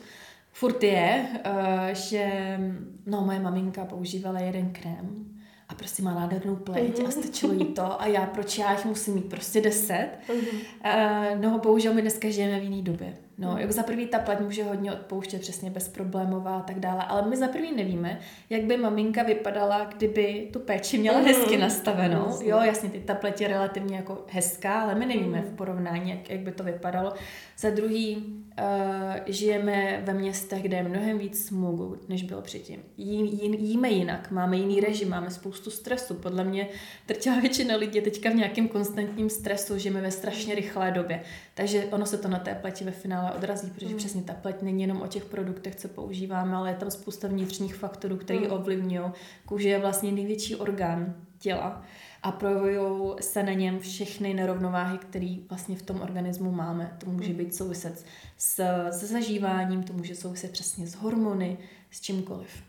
[0.52, 2.58] furt je, uh, že
[3.06, 5.33] no, moje maminka používala jeden krém
[5.70, 7.08] a prostě má nádhernou pleť mm-hmm.
[7.08, 10.10] a stačilo jí to a já, proč já jich musím mít prostě deset.
[10.28, 11.36] Mm-hmm.
[11.36, 13.14] Uh, no, bohužel my dneska žijeme v jiné době.
[13.38, 13.58] No, mm.
[13.58, 17.38] jako za prvý ta pleť může hodně odpouštět přesně bezproblémová a tak dále, ale my
[17.38, 21.26] za prvý nevíme, jak by maminka vypadala, kdyby tu péči měla mm.
[21.26, 22.26] hezky nastavenou.
[22.26, 22.48] Mm.
[22.48, 25.44] Jo, jasně, ty ta pleť je relativně jako hezká, ale my nevíme mm.
[25.44, 27.14] v porovnání, jak, jak by to vypadalo.
[27.58, 28.24] Za druhý,
[28.60, 32.84] uh, žijeme ve městech, kde je mnohem víc smugu, než bylo předtím.
[32.98, 36.14] Jí, jí, jíme jinak, máme jiný režim, máme spoustu stresu.
[36.14, 36.68] Podle mě
[37.08, 41.24] drtivá většina lidí je teďka v nějakém konstantním stresu, žijeme ve strašně rychlé době.
[41.54, 43.98] Takže ono se to na té pleti ve finále odrazí, protože mm.
[43.98, 47.76] přesně ta pleť není jenom o těch produktech, co používáme, ale je tam spousta vnitřních
[47.76, 48.52] faktorů, které mm.
[48.52, 49.12] ovlivňují.
[49.46, 51.84] Kůže je vlastně největší orgán těla
[52.24, 56.98] a projevují se na něm všechny nerovnováhy, které vlastně v tom organismu máme.
[56.98, 57.38] To může mm.
[57.38, 58.06] být souviset
[58.38, 61.58] s, se zažíváním, to může souviset přesně s hormony,
[61.92, 62.64] s čímkoliv.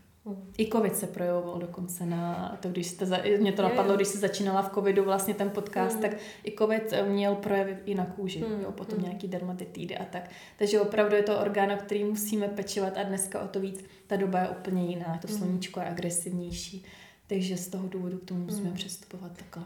[0.57, 4.17] I covid se projevoval dokonce na to, když jste, za, mě to napadlo, když se
[4.17, 6.01] začínala v covidu vlastně ten podcast, mm.
[6.01, 6.11] tak
[6.43, 8.61] i covid měl projevy i na kůži, mm.
[8.61, 9.03] jo, potom mm.
[9.03, 10.29] nějaký dermatitidy a tak.
[10.57, 14.15] Takže opravdu je to orgán, o který musíme pečovat a dneska o to víc, ta
[14.15, 15.37] doba je úplně jiná, to mm.
[15.37, 16.85] sluníčko je agresivnější,
[17.27, 18.75] takže z toho důvodu k tomu musíme mm.
[18.75, 19.63] přestupovat takhle.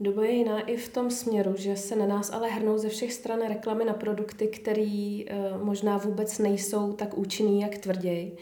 [0.00, 3.12] Doba je jiná i v tom směru, že se na nás ale hrnou ze všech
[3.12, 8.36] stran reklamy na produkty, které uh, možná vůbec nejsou tak účinný, jak tvrději.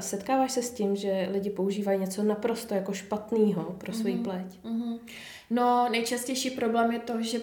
[0.00, 4.22] Setkáváš se s tím, že lidi používají něco naprosto jako špatného pro svou mm-hmm.
[4.22, 4.58] pleť?
[4.64, 4.98] Mm-hmm.
[5.50, 7.40] No, nejčastější problém je to, že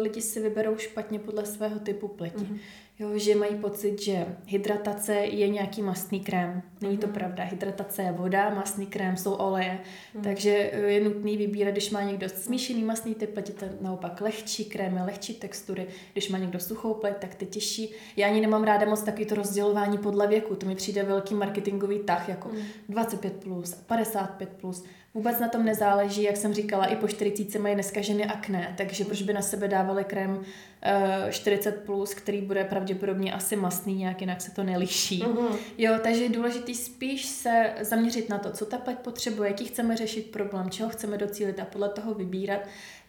[0.00, 2.44] lidi si vyberou špatně podle svého typu pleti.
[2.44, 2.58] Mm-hmm.
[3.00, 6.62] Jo, že mají pocit, že hydratace je nějaký mastný krém.
[6.80, 7.12] Není to mm.
[7.12, 7.44] pravda.
[7.44, 9.78] Hydratace je voda, mastný krém jsou oleje.
[10.14, 10.22] Mm.
[10.22, 10.50] Takže
[10.86, 15.34] je nutný vybírat, když má někdo smíšený mastný typ pleti, to naopak lehčí krémy, lehčí
[15.34, 15.86] textury.
[16.12, 17.90] Když má někdo suchou pleť, tak ty těžší.
[18.16, 20.56] Já ani nemám ráda moc takový to rozdělování podle věku.
[20.56, 22.56] To mi přijde velký marketingový tah, jako mm.
[22.90, 24.46] 25+, plus, 55+.
[24.46, 24.84] Plus.
[25.14, 29.04] Vůbec na tom nezáleží, jak jsem říkala, i po 40 mají dneska ženy akné, takže
[29.04, 30.44] proč by na sebe dávali krém uh,
[30.82, 35.22] eh, 40+, plus, který bude pravděpodobně asi mastný, nějak jinak se to neliší.
[35.22, 35.56] Uh-huh.
[35.78, 39.96] Jo, takže je důležité spíš se zaměřit na to, co ta pleť potřebuje, jaký chceme
[39.96, 42.60] řešit problém, čeho chceme docílit a podle toho vybírat.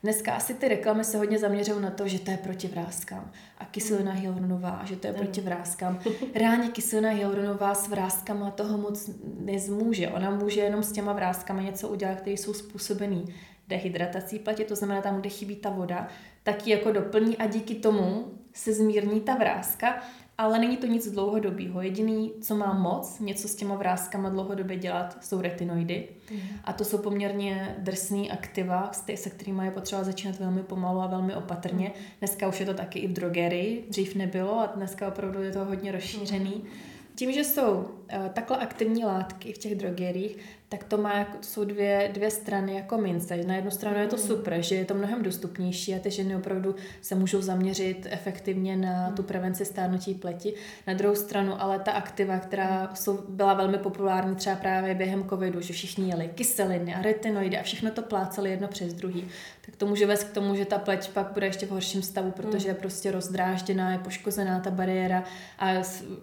[0.03, 3.65] Dneska asi ty reklamy se hodně zaměřují na to, že to je proti vrázkám a
[3.65, 5.99] kyselina hyaluronová, že to je proti vrázkám.
[6.35, 9.09] Reálně kyselina hyaluronová s vrázkama toho moc
[9.39, 10.07] nezmůže.
[10.07, 13.33] Ona může jenom s těma vrázkama něco udělat, které jsou způsobený
[13.67, 16.07] dehydratací platě, to znamená tam, kde chybí ta voda,
[16.43, 20.01] tak ji jako doplní a díky tomu se zmírní ta vrázka
[20.41, 21.81] ale není to nic dlouhodobého.
[21.81, 26.07] Jediný, co má moc něco s těma vrázkama dlouhodobě dělat, jsou retinoidy.
[26.31, 26.39] Mm.
[26.63, 31.35] A to jsou poměrně drsný aktiva, se kterými je potřeba začínat velmi pomalu a velmi
[31.35, 31.87] opatrně.
[31.87, 32.05] Mm.
[32.19, 35.65] Dneska už je to taky i v drogerii, dřív nebylo a dneska opravdu je to
[35.65, 36.55] hodně rozšířený.
[36.55, 36.69] Mm.
[37.15, 37.87] Tím, že jsou uh,
[38.33, 40.37] takhle aktivní látky v těch drogeriích,
[40.71, 43.37] tak to má, to jsou dvě, dvě strany jako mince.
[43.37, 44.21] Na jednu stranu je to mm.
[44.21, 49.09] super, že je to mnohem dostupnější a ty ženy opravdu se můžou zaměřit efektivně na
[49.09, 49.15] mm.
[49.15, 50.53] tu prevenci stárnutí pleti.
[50.87, 55.61] Na druhou stranu ale ta aktiva, která jsou, byla velmi populární třeba právě během covidu,
[55.61, 59.27] že všichni jeli kyseliny a retinoidy a všechno to pláceli jedno přes druhý,
[59.65, 62.31] tak to může vést k tomu, že ta pleť pak bude ještě v horším stavu,
[62.31, 65.23] protože je prostě rozdrážděná, je poškozená ta bariéra
[65.59, 65.73] a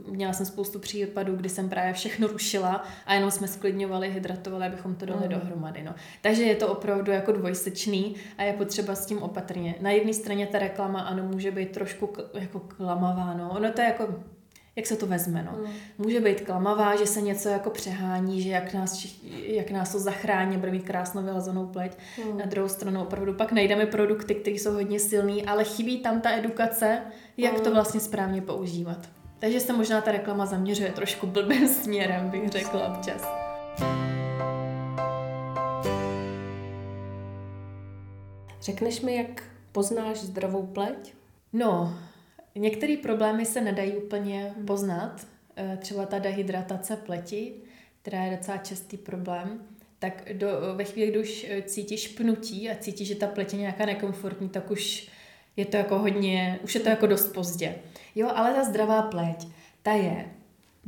[0.07, 4.09] měla jsem spoustu případů, kdy jsem právě všechno rušila a jenom jsme sklidňovali
[4.39, 5.29] hydratovali, abychom to dali mm.
[5.29, 5.83] dohromady.
[5.83, 5.95] No.
[6.23, 9.75] Takže je to opravdu jako dvojsečný a je potřeba s tím opatrně.
[9.81, 13.51] Na jedné straně ta reklama ano, může být trošku k, jako klamavá, no.
[13.51, 14.15] Ono to je jako
[14.77, 15.43] jak se to vezme.
[15.43, 15.59] No.
[15.59, 15.73] Mm.
[15.99, 19.07] Může být klamavá, že se něco jako přehání, že jak nás,
[19.47, 21.93] jak nás to zachrání, bude mít krásnou vylazenou pleť.
[22.25, 22.39] Mm.
[22.39, 26.31] Na druhou stranu opravdu pak najdeme produkty, které jsou hodně silný, ale chybí tam ta
[26.31, 27.03] edukace,
[27.37, 27.61] jak mm.
[27.61, 28.99] to vlastně správně používat.
[29.39, 33.48] Takže se možná ta reklama zaměřuje trošku blbým směrem, bych řekla občas.
[38.69, 41.15] Řekneš mi, jak poznáš zdravou pleť?
[41.53, 41.99] No,
[42.55, 45.27] některé problémy se nedají úplně poznat.
[45.57, 47.53] E, třeba ta dehydratace pleti,
[48.03, 49.63] která je docela častý problém.
[49.99, 53.87] Tak do, ve chvíli, kdy už cítíš pnutí a cítíš, že ta pleť je nějaká
[53.87, 55.09] nekomfortní, tak už
[55.57, 57.75] je to jako hodně, už je to jako dost pozdě.
[58.15, 59.49] Jo, ale ta zdravá pleť,
[59.83, 60.31] ta je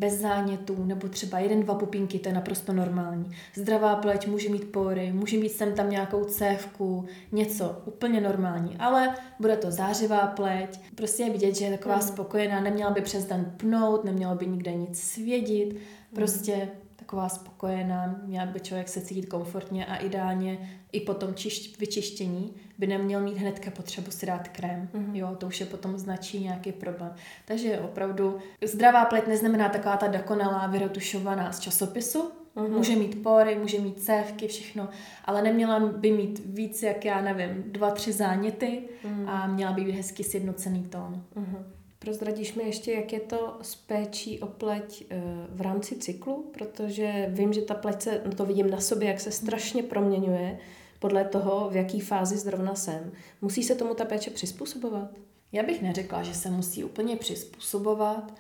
[0.01, 3.31] bez zánětů, nebo třeba jeden, dva pupínky, to je naprosto normální.
[3.55, 9.15] Zdravá pleť může mít pory, může mít sem tam nějakou cévku, něco úplně normální, ale
[9.41, 12.03] bude to zářivá pleť, prostě je vidět, že je taková mm.
[12.03, 15.77] spokojená, neměla by přes den pnout, neměla by nikde nic svědit,
[16.15, 16.69] prostě
[17.11, 21.35] taková spokojená, měl by člověk se cítit komfortně a ideálně i po tom
[21.79, 24.89] vyčištění by neměl mít hnedka potřebu si dát krém.
[24.95, 25.15] Mm-hmm.
[25.15, 27.15] Jo, to už je potom značí nějaký problém.
[27.45, 32.69] Takže opravdu zdravá pleť neznamená taková ta dokonalá vyretušovaná z časopisu, Mm-hmm.
[32.69, 34.89] Může mít pory, může mít cévky, všechno,
[35.25, 39.29] ale neměla by mít víc, jak já nevím, dva, tři záněty mm-hmm.
[39.29, 41.25] a měla by být hezky sjednocený tón.
[41.37, 41.80] Mm-hmm.
[42.05, 47.27] Prozradíš mi ještě, jak je to s péčí o pleť eh, v rámci cyklu, protože
[47.29, 50.59] vím, že ta pleť se, no to vidím na sobě, jak se strašně proměňuje
[50.99, 53.13] podle toho, v jaký fázi zrovna jsem.
[53.43, 55.11] Musí se tomu ta péče přizpůsobovat?
[55.53, 58.35] Já bych neřekla, že se musí úplně přizpůsobovat.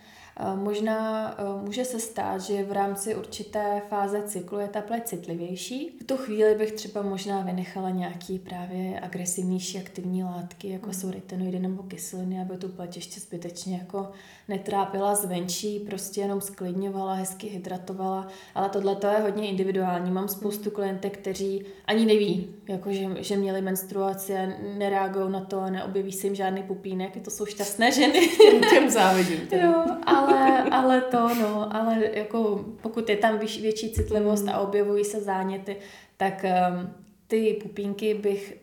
[0.54, 5.96] Možná může se stát, že v rámci určité fáze cyklu je ta pleť citlivější.
[6.00, 10.92] V tu chvíli bych třeba možná vynechala nějaký právě agresivnější aktivní látky, jako mm.
[10.92, 14.10] jsou retinoidy nebo kyseliny, aby tu pleť ještě zbytečně jako
[14.48, 18.28] netrápila zvenčí, prostě jenom sklidňovala, hezky hydratovala.
[18.54, 20.10] Ale tohle to je hodně individuální.
[20.10, 24.48] Mám spoustu klientek, kteří ani neví, jako že, že měli menstruaci a
[24.78, 27.24] nereagují na to a neobjeví se jim žádný pupínek.
[27.24, 28.28] To jsou šťastné ženy.
[28.70, 29.40] Těm závidím.
[29.52, 30.29] Jo, ale,
[30.70, 35.76] ale to, no, ale jako pokud je tam větší citlivost a objevují se záněty,
[36.16, 36.90] tak um,
[37.26, 38.58] ty pupínky bych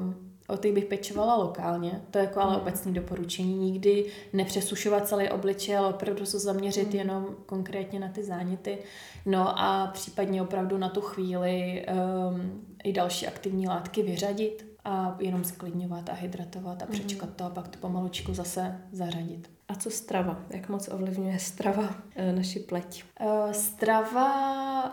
[0.00, 2.00] um, o těch bych pečovala lokálně.
[2.10, 2.60] To je jako ale mm.
[2.60, 3.54] obecné doporučení.
[3.54, 6.98] Nikdy nepřesušovat celý obličej, ale opravdu se zaměřit mm.
[6.98, 8.78] jenom konkrétně na ty záněty.
[9.26, 11.86] No a případně opravdu na tu chvíli
[12.30, 17.34] um, i další aktivní látky vyřadit a jenom sklidňovat a hydratovat a přečkat mm.
[17.34, 19.50] to a pak to pomalučku zase zařadit.
[19.70, 20.44] A co strava?
[20.50, 23.04] Jak moc ovlivňuje strava e, naši pleť?
[23.20, 24.30] E, strava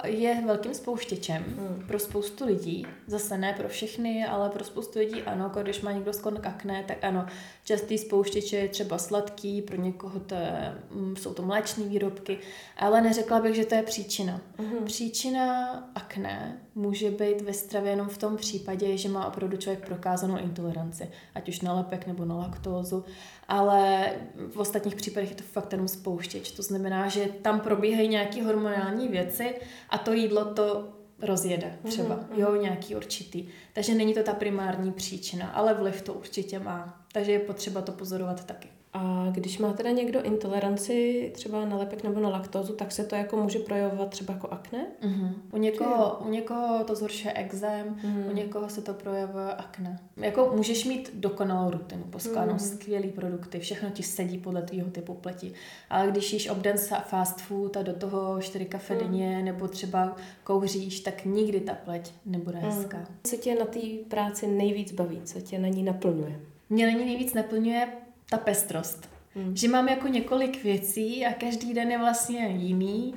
[0.06, 1.84] je velkým spouštěčem hmm.
[1.88, 2.88] pro spoustu lidí.
[3.08, 5.44] Zase ne pro všechny, ale pro spoustu lidí ano.
[5.44, 7.26] Jako když má někdo sklon k akné, tak ano.
[7.64, 12.38] Častý spouštěče je třeba sladký, pro někoho to je, mm, jsou to mléčné výrobky,
[12.78, 14.42] ale neřekla bych, že to je příčina.
[14.58, 14.86] Hmm.
[14.86, 20.38] Příčina akné může být ve stravě jenom v tom případě, že má opravdu člověk prokázanou
[20.38, 23.06] intoleranci, ať už na lepek nebo na laktózu,
[23.48, 24.12] ale
[24.52, 26.52] v ostatních případech je to fakt jenom spouštěč.
[26.52, 29.56] To znamená, že tam probíhají nějaké hormonální věci
[29.90, 30.88] a to jídlo to
[31.22, 32.40] rozjede třeba, mm-hmm.
[32.40, 33.48] jo, nějaký určitý.
[33.74, 37.06] Takže není to ta primární příčina, ale vliv to určitě má.
[37.12, 38.77] Takže je potřeba to pozorovat taky.
[38.98, 43.16] A když má teda někdo intoleranci třeba na lepek nebo na laktózu, tak se to
[43.16, 44.86] jako může projevovat třeba jako akné?
[45.02, 45.34] Mm-hmm.
[45.52, 48.32] U, někoho, u někoho to zhoršuje exém, mm-hmm.
[48.32, 50.00] u někoho se to projevuje akné.
[50.18, 52.76] Jako můžeš mít dokonalou rutinu, poskánou mm-hmm.
[52.76, 55.54] skvělý produkty, všechno ti sedí podle tvýho typu pleti.
[55.90, 59.00] Ale když jíš obden fast food a do toho čtyři kafe mm.
[59.00, 62.66] denně nebo třeba kouříš, tak nikdy ta pleť nebude mm.
[62.66, 63.08] hezká.
[63.24, 65.22] Co tě na té práci nejvíc baví?
[65.24, 66.40] Co tě na ní naplňuje?
[66.70, 67.88] Mě na ní nejvíc naplňuje
[68.30, 69.10] ta pestrost.
[69.36, 69.56] Hmm.
[69.56, 73.14] Že mám jako několik věcí a každý den je vlastně jiný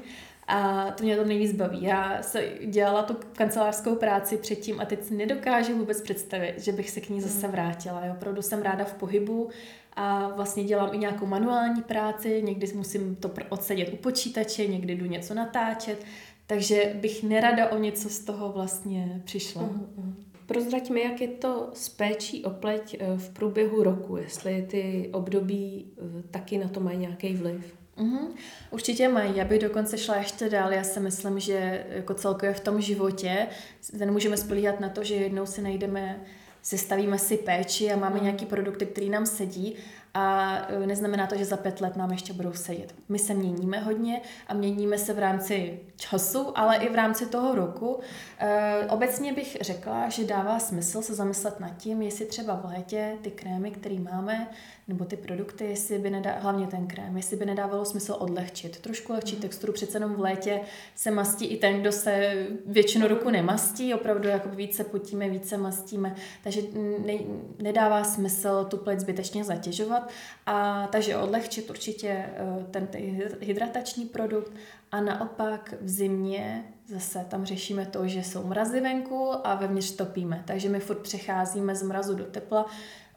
[0.47, 1.83] a to mě to nejvíc baví.
[1.83, 6.91] Já se dělala tu kancelářskou práci předtím a teď si nedokážu vůbec představit, že bych
[6.91, 7.53] se k ní zase hmm.
[7.53, 8.05] vrátila.
[8.05, 9.51] Já opravdu jsem ráda v pohybu
[9.97, 15.07] a vlastně dělám i nějakou manuální práci, někdy musím to odsedět u počítače, někdy jdu
[15.07, 16.05] něco natáčet,
[16.47, 19.63] takže bych nerada o něco z toho vlastně přišla.
[19.63, 20.30] Mm-hmm.
[20.51, 25.11] Prozrať mi, jak je to s péčí o pleť eh, v průběhu roku, jestli ty
[25.13, 27.75] období eh, taky na to mají nějaký vliv.
[27.99, 28.29] Mm-hmm.
[28.71, 29.37] Určitě mají.
[29.37, 30.73] Já bych dokonce šla ještě dál.
[30.73, 33.47] Já si myslím, že jako celkově v tom životě
[33.93, 36.21] nemůžeme spolíhat na to, že jednou si najdeme
[36.63, 38.23] sestavíme si péči a máme mm.
[38.23, 39.77] nějaký produkty, který nám sedí
[40.15, 42.95] a e, neznamená to, že za pět let nám ještě budou sedět.
[43.09, 47.55] My se měníme hodně a měníme se v rámci času, ale i v rámci toho
[47.55, 48.01] roku.
[48.39, 53.17] E, obecně bych řekla, že dává smysl se zamyslet nad tím, jestli třeba v létě
[53.23, 54.49] ty krémy, které máme,
[54.91, 58.81] nebo ty produkty, jestli by nedá, hlavně ten krém, jestli by nedávalo smysl odlehčit.
[58.81, 59.43] Trošku lehčí mm.
[59.43, 60.61] texturu, přece jenom v létě
[60.95, 66.15] se mastí i ten, kdo se většinu roku nemastí, opravdu jako více potíme, více mastíme,
[66.45, 66.61] takže
[67.07, 67.13] ne,
[67.59, 70.11] nedává smysl tu pleť zbytečně zatěžovat.
[70.47, 72.27] A takže odlehčit určitě
[72.71, 73.01] ten, ten
[73.41, 74.53] hydratační produkt
[74.93, 80.43] a naopak v zimě zase tam řešíme to, že jsou mrazy venku a vevnitř topíme.
[80.47, 82.67] Takže my furt přecházíme z mrazu do tepla,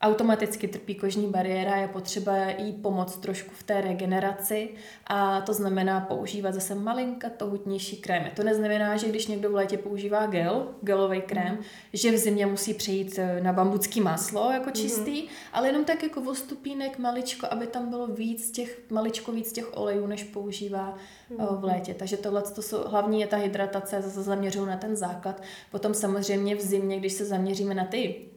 [0.03, 4.69] automaticky trpí kožní bariéra, je potřeba jí pomoct trošku v té regeneraci
[5.07, 8.23] a to znamená používat zase malinka hutnější krém.
[8.35, 11.63] To neznamená, že když někdo v létě používá gel, gelový krém, mm.
[11.93, 14.73] že v zimě musí přejít eh, na bambucký maslo jako mhm.
[14.73, 15.27] čistý, mm.
[15.53, 20.07] ale jenom tak jako ostupínek maličko, aby tam bylo víc těch, maličko víc těch olejů,
[20.07, 20.97] než používá
[21.29, 21.37] mm.
[21.37, 21.93] v létě.
[21.93, 25.41] Takže tohle to jsou, hlavní je ta hydratace, zase zaměřují na ten základ.
[25.71, 28.32] Potom samozřejmě v zimě, když se zaměříme na ty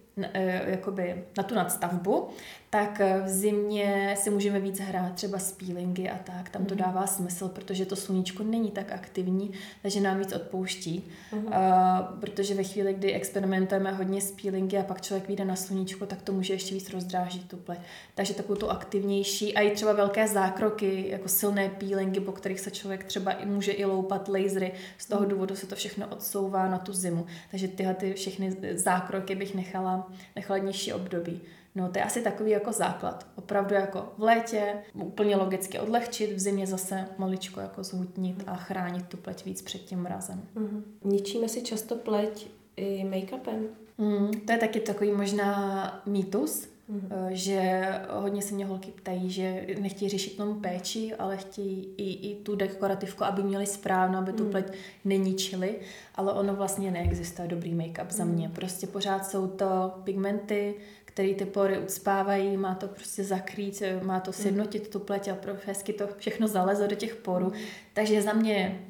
[0.71, 2.29] jakoby na tu nadstavbu,
[2.71, 6.49] tak eh, v zimě si můžeme víc hrát třeba s peelingy a tak.
[6.49, 6.85] Tam to mhm.
[6.85, 9.51] dává smysl, protože to sluníčko není tak aktivní,
[9.83, 11.05] takže nám víc odpouští.
[11.33, 11.45] Uh-huh.
[11.47, 16.07] Uh, protože ve chvíli, kdy experimentujeme hodně s peelingy a pak člověk vyjde na sluníčko,
[16.07, 17.79] tak to může ještě víc rozdrážit tu pleť.
[18.14, 22.71] Takže takovou tu aktivnější a i třeba velké zákroky, jako silné peelingy, po kterých se
[22.71, 24.73] člověk třeba i může i loupat lasery.
[24.99, 25.31] Z toho mhm.
[25.31, 27.27] důvodu se to všechno odsouvá na tu zimu.
[27.51, 31.41] Takže tyhle ty všechny zákroky bych nechala, nechala nižší období.
[31.77, 33.27] No to je asi takový jako základ.
[33.37, 39.07] Opravdu jako v létě úplně logicky odlehčit, v zimě zase maličko jako zhutnit a chránit
[39.09, 40.43] tu pleť víc před tím mrazem.
[40.57, 40.83] Mm-hmm.
[41.05, 42.47] Ničíme si často pleť
[42.77, 43.66] i make-upem?
[43.99, 47.29] Mm, to je taky takový možná mýtus, Mm-hmm.
[47.31, 52.35] že hodně se mě holky ptají, že nechtějí řešit jenom péči, ale chtějí i, i
[52.35, 54.51] tu dekorativku, aby měli správno, aby tu mm.
[54.51, 54.66] pleť
[55.05, 55.77] neničili,
[56.14, 58.49] ale ono vlastně neexistuje dobrý make-up za mě.
[58.49, 58.55] Mm.
[58.55, 60.74] Prostě pořád jsou to pigmenty,
[61.17, 65.93] který ty pory ucpávají, má to prostě zakrýt, má to sjednotit tu pleť a profesky
[65.93, 67.53] to všechno zaleze do těch porů.
[67.93, 68.81] Takže za mě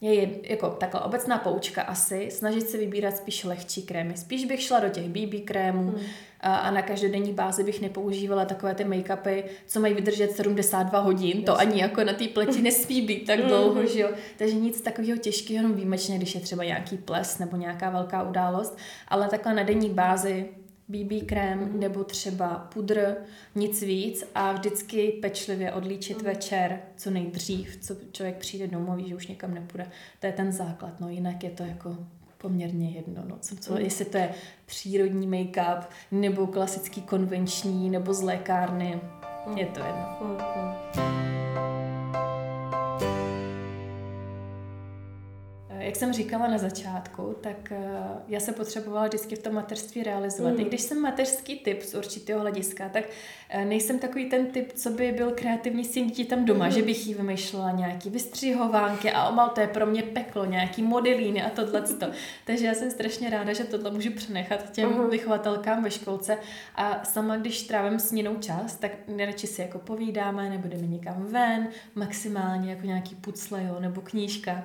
[0.00, 4.16] je jako takhle obecná poučka asi, snažit se vybírat spíš lehčí krémy.
[4.16, 6.00] Spíš bych šla do těch BB krémů mm.
[6.40, 11.36] a, a na každodenní bázi bych nepoužívala takové ty make-upy, co mají vydržet 72 hodin.
[11.36, 11.46] Yes.
[11.46, 13.86] To ani jako na té pleti nesmí být tak dlouho, mm.
[13.86, 14.08] že jo.
[14.38, 18.78] Takže nic takového těžkého, jenom výjimečně, když je třeba nějaký ples nebo nějaká velká událost,
[19.08, 20.48] ale takhle na denní bázi
[20.88, 21.80] BB krém mm.
[21.80, 23.16] nebo třeba pudr,
[23.54, 26.24] nic víc a vždycky pečlivě odlíčit mm.
[26.24, 29.90] večer co nejdřív, co člověk přijde domů, ví, že už někam nepůjde.
[30.20, 31.96] To je ten základ, no jinak je to jako
[32.38, 33.36] poměrně jedno, no.
[33.40, 33.78] Co, co, mm.
[33.78, 34.34] jestli to je
[34.66, 39.00] přírodní make-up, nebo klasický konvenční, nebo z lékárny,
[39.46, 39.58] mm.
[39.58, 40.16] je to jedno.
[40.20, 41.45] Mm.
[45.86, 47.78] Jak jsem říkala na začátku, tak uh,
[48.28, 50.54] já se potřebovala vždycky v tom mateřství realizovat.
[50.54, 50.60] Mm.
[50.60, 53.04] I když jsem mateřský typ z určitého hlediska, tak
[53.54, 56.70] uh, nejsem takový ten typ, co by byl kreativní s dítě tam doma, mm.
[56.70, 61.42] že bych jí vymýšlela nějaký vystřihovánky a omal to je pro mě peklo, nějaký modelíny
[61.42, 61.82] a tohle.
[62.44, 65.10] Takže já jsem strašně ráda, že tohle můžu přenechat těm mm.
[65.10, 66.38] vychovatelkám ve školce
[66.76, 71.26] a sama, když trávím s ninou čas, tak nejradši si jako povídáme, nebo jdeme někam
[71.26, 74.64] ven, maximálně jako nějaký pucle, jo, nebo knížka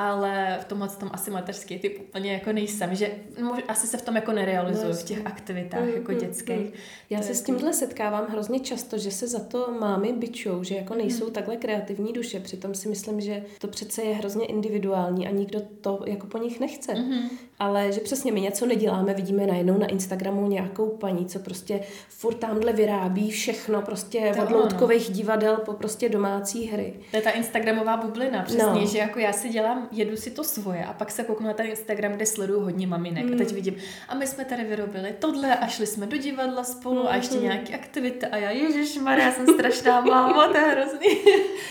[0.00, 4.02] ale v tomhle tom asi mateřský typ úplně jako nejsem, že no, asi se v
[4.02, 6.56] tom jako nerealizuju no, v těch aktivitách mm, jako mm, dětských.
[6.56, 6.72] Mm.
[7.10, 10.74] Já to se s tímhle setkávám hrozně často, že se za to mámy bičou, že
[10.74, 11.32] jako nejsou mm.
[11.32, 16.00] takhle kreativní duše, přitom si myslím, že to přece je hrozně individuální a nikdo to
[16.06, 16.94] jako po nich nechce.
[16.94, 17.28] Mm.
[17.58, 22.34] Ale že přesně my něco neděláme, vidíme najednou na Instagramu nějakou paní, co prostě furt
[22.34, 26.94] tamhle vyrábí všechno, prostě to od loutkových divadel po prostě domácí hry.
[27.10, 28.86] To je ta Instagramová bublina, přesně, no.
[28.86, 31.66] že jako já si dělám jedu si to svoje a pak se kouknu na ten
[31.66, 33.34] Instagram, kde sleduju hodně maminek mm.
[33.34, 33.54] a teď hmm.
[33.54, 33.76] vidím,
[34.08, 37.08] a my jsme tady vyrobili tohle a šli jsme do divadla spolu mm.
[37.08, 37.42] a ještě hmm.
[37.42, 41.08] nějaké aktivity a já, Ježíš já jsem strašná máma, to je hrozný.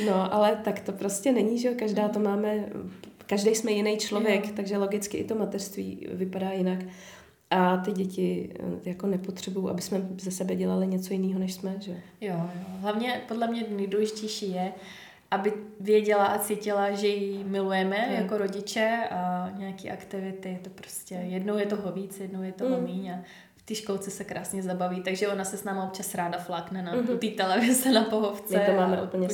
[0.05, 2.65] No, ale tak to prostě není, že každá to máme,
[3.25, 4.53] každý jsme jiný člověk, jo.
[4.55, 6.79] takže logicky i to mateřství vypadá jinak.
[7.51, 11.75] A ty děti eh, jako nepotřebují, aby jsme ze sebe dělali něco jiného, než jsme,
[11.79, 11.91] že?
[12.21, 12.65] Jo, jo.
[12.79, 14.73] Hlavně podle mě nejdůležitější je,
[15.31, 18.13] aby věděla a cítila, že ji milujeme mm.
[18.13, 22.83] jako rodiče a nějaký aktivity, to prostě jednou je toho víc, jednou je toho mm.
[22.83, 23.23] míň a
[23.55, 26.95] v té školce se krásně zabaví, takže ona se s náma občas ráda flákne na
[26.95, 27.17] mm-hmm.
[27.17, 28.57] té televize na pohovce.
[28.57, 29.27] My to máme úplně.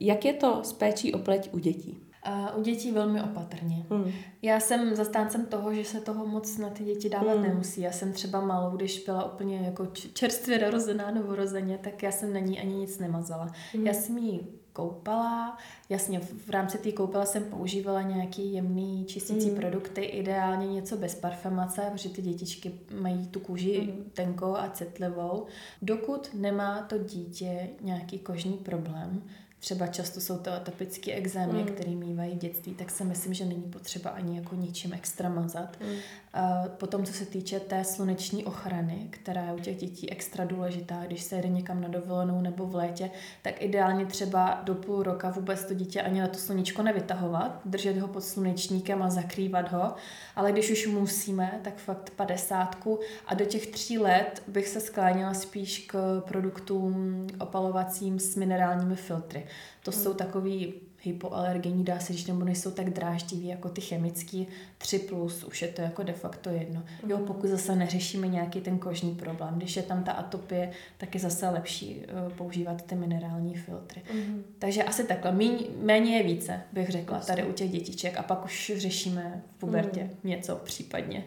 [0.00, 2.07] Jak je to s péčí o pleť u dětí?
[2.28, 3.86] A u dětí velmi opatrně.
[3.90, 4.12] Hmm.
[4.42, 7.42] Já jsem zastáncem toho, že se toho moc na ty děti dávat hmm.
[7.42, 7.80] nemusí.
[7.80, 12.40] Já jsem třeba malou, když byla úplně jako čerstvě narozená novorozeně, tak já jsem na
[12.40, 13.52] ní ani nic nemazala.
[13.72, 13.86] Hmm.
[13.86, 14.40] Já jsem jí
[14.78, 15.58] koupala,
[15.88, 19.56] jasně v rámci té koupele jsem používala nějaký jemný čistící mm.
[19.56, 24.10] produkty, ideálně něco bez parfamace, protože ty dětičky mají tu kůži mm.
[24.12, 25.46] tenkou a citlivou.
[25.82, 29.22] Dokud nemá to dítě nějaký kožní problém,
[29.60, 31.66] třeba často jsou to atopické exémy, mm.
[31.66, 35.76] které mývají v dětství, tak si myslím, že není potřeba ani jako ničím extra mazat.
[35.80, 35.96] Mm.
[36.34, 41.06] A potom, co se týče té sluneční ochrany, která je u těch dětí extra důležitá,
[41.06, 43.10] když se jde někam na dovolenou nebo v létě,
[43.42, 47.98] tak ideálně třeba do půl roka vůbec to dítě ani na to sluníčko nevytahovat, držet
[47.98, 49.94] ho pod slunečníkem a zakrývat ho,
[50.36, 55.34] ale když už musíme, tak fakt padesátku a do těch tří let bych se skláněla
[55.34, 59.47] spíš k produktům opalovacím s minerálními filtry.
[59.82, 64.48] To jsou takový hypoalergenní, dá se říct, nebo nejsou tak dráždiví jako ty chemický
[64.80, 66.82] 3+, plus, už je to jako de facto jedno.
[67.08, 67.26] Jo, mhm.
[67.26, 71.48] pokud zase neřešíme nějaký ten kožní problém, když je tam ta atopie, tak je zase
[71.48, 74.02] lepší uh, používat ty minerální filtry.
[74.14, 74.44] Mm.
[74.58, 78.44] Takže asi takhle, Míň, méně je více, bych řekla, tady u těch dětiček a pak
[78.44, 80.30] už řešíme v pubertě mm.
[80.30, 81.24] něco případně.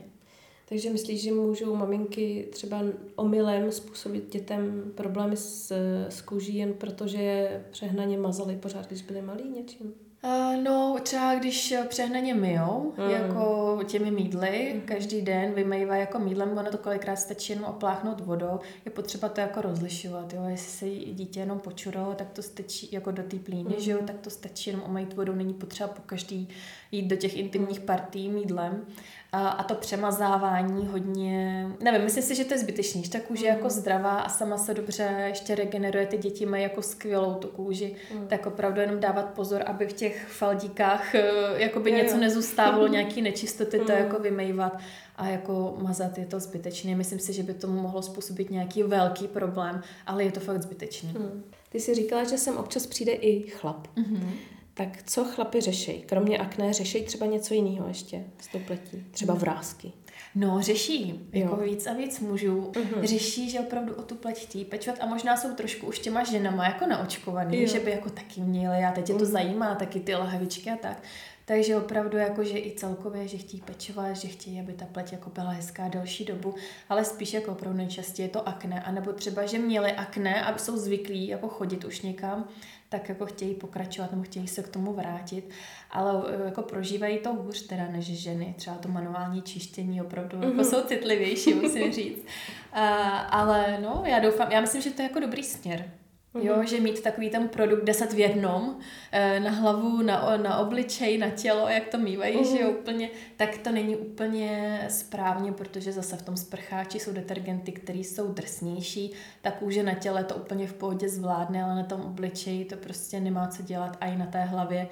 [0.72, 2.82] Takže myslíš, že můžou maminky třeba
[3.16, 5.72] omylem způsobit dětem problémy s,
[6.10, 9.94] s kůží jen protože je přehnaně mazali pořád, když byli malí něčím?
[10.24, 13.10] Uh, no, třeba když přehnaně myjou, mm.
[13.10, 14.82] jako těmi mídly, mm.
[14.82, 19.42] každý den vymývá jako mídlem, ono to kolikrát stačí jenom opláchnout vodou, je potřeba to
[19.42, 23.74] jako rozlišovat, jo, jestli se dítě jenom počuralo, tak to stačí jako do té plíny,
[23.76, 23.82] mm.
[23.82, 26.50] že jo, tak to stačí jenom omejit vodou, není potřeba po každý
[26.92, 28.86] jít do těch intimních partí mídlem.
[29.34, 33.46] A, a to přemazávání hodně, nevím, myslím si, že to je zbytečný, že ta kůže
[33.46, 33.56] mm.
[33.56, 37.96] jako zdravá a sama se dobře ještě regeneruje, ty děti mají jako skvělou tu kůži,
[38.16, 38.28] mm.
[38.28, 42.22] tak opravdu jenom dávat pozor, aby v těch faldíkách eh, jakoby je, něco jo.
[42.22, 43.86] nezůstávalo, nějaký nečistoty, mm.
[43.86, 44.78] to jako vymejvat
[45.16, 46.96] a jako mazat je to zbytečné.
[46.96, 51.14] Myslím si, že by tomu mohlo způsobit nějaký velký problém, ale je to fakt zbytečný.
[51.20, 51.44] Mm.
[51.70, 53.88] Ty jsi říkala, že sem občas přijde i chlap.
[53.98, 54.30] Mm-hmm.
[54.74, 56.02] Tak co chlapi řeší?
[56.02, 59.06] Kromě akné řeší třeba něco jiného ještě s tou pletí?
[59.12, 59.92] Třeba vrázky?
[60.36, 61.20] No, řeší.
[61.34, 61.64] Jako jo.
[61.64, 62.72] víc a víc mužů.
[62.74, 63.04] Uh-huh.
[63.04, 66.66] Řeší, že opravdu o tu pleť chtějí pečovat a možná jsou trošku už těma ženama
[66.66, 67.68] jako naočkovaný, jo.
[67.68, 69.32] že by jako taky měli a teď je to uh-huh.
[69.32, 71.04] zajímá, taky ty lahvičky a tak.
[71.46, 75.30] Takže opravdu jako, že i celkově, že chtějí pečovat, že chtějí, aby ta pleť jako
[75.30, 76.56] byla hezká delší dobu,
[76.90, 80.78] ale spíš jako opravdu nejčastěji je to akné, anebo třeba, že měli akné a jsou
[80.78, 82.48] zvyklí jako chodit už někam,
[82.92, 85.50] tak jako chtějí pokračovat nebo chtějí se k tomu vrátit,
[85.92, 90.44] ale eh, jako prožívají to hůř teda než ženy, třeba to manuální čištění opravdu mm-hmm.
[90.44, 90.66] jako mhm.
[90.66, 92.26] jsou citlivější, musím říct.
[92.74, 95.92] A, ale no, já doufám, já myslím, že to je jako dobrý směr,
[96.36, 96.46] Mm-hmm.
[96.46, 98.80] Jo, že mít takový ten produkt 10 v jednom,
[99.12, 102.56] eh, na hlavu, na, na obličej, na tělo, jak to mývají, mm-hmm.
[102.58, 107.72] že jo, úplně, tak to není úplně správně, protože zase v tom sprcháči jsou detergenty,
[107.72, 109.12] které jsou drsnější,
[109.42, 113.20] ta kůže na těle to úplně v pohodě zvládne, ale na tom obličeji to prostě
[113.20, 114.88] nemá co dělat a i na té hlavě.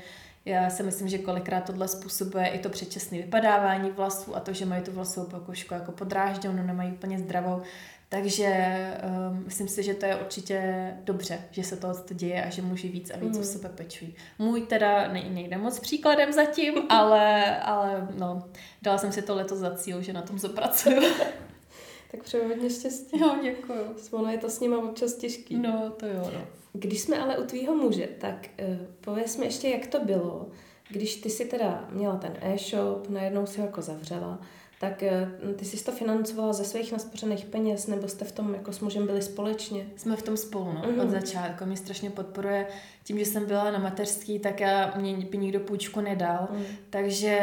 [0.45, 4.65] Já si myslím, že kolikrát tohle způsobuje i to předčasné vypadávání vlasů a to, že
[4.65, 7.61] mají tu vlasovou pokožku jako podrážděnou, nemají úplně zdravou,
[8.09, 8.53] takže
[9.31, 12.87] um, myslím si, že to je určitě dobře, že se to děje a že muži
[12.87, 13.41] víc a víc mm.
[13.41, 14.15] o sebe pečují.
[14.39, 18.43] Můj teda ne, nejde moc příkladem zatím, ale, ale no,
[18.81, 21.01] dala jsem si to letos za cíl, že na tom zapracuju.
[22.11, 23.19] tak přeju hodně štěstí.
[23.19, 23.95] Jo, děkuju.
[24.11, 25.57] Ono je to s nima občas těžký.
[25.57, 26.41] No, to jo, no.
[26.73, 30.49] Když jsme ale u tvýho muže, tak uh, pověz mi ještě, jak to bylo,
[30.89, 34.39] když ty si teda měla ten e-shop, najednou si ho jako zavřela,
[34.79, 38.73] tak eh, ty jsi to financovala ze svých naspořených peněz, nebo jste v tom jako
[38.73, 39.85] s mužem byli společně?
[39.95, 41.01] Jsme v tom spolu, no, mm-hmm.
[41.01, 41.65] od začátku.
[41.65, 42.67] Mě strašně podporuje
[43.03, 46.63] tím, že jsem byla na mateřský, tak já, mě by nikdo půjčku nedal, mm.
[46.89, 47.39] takže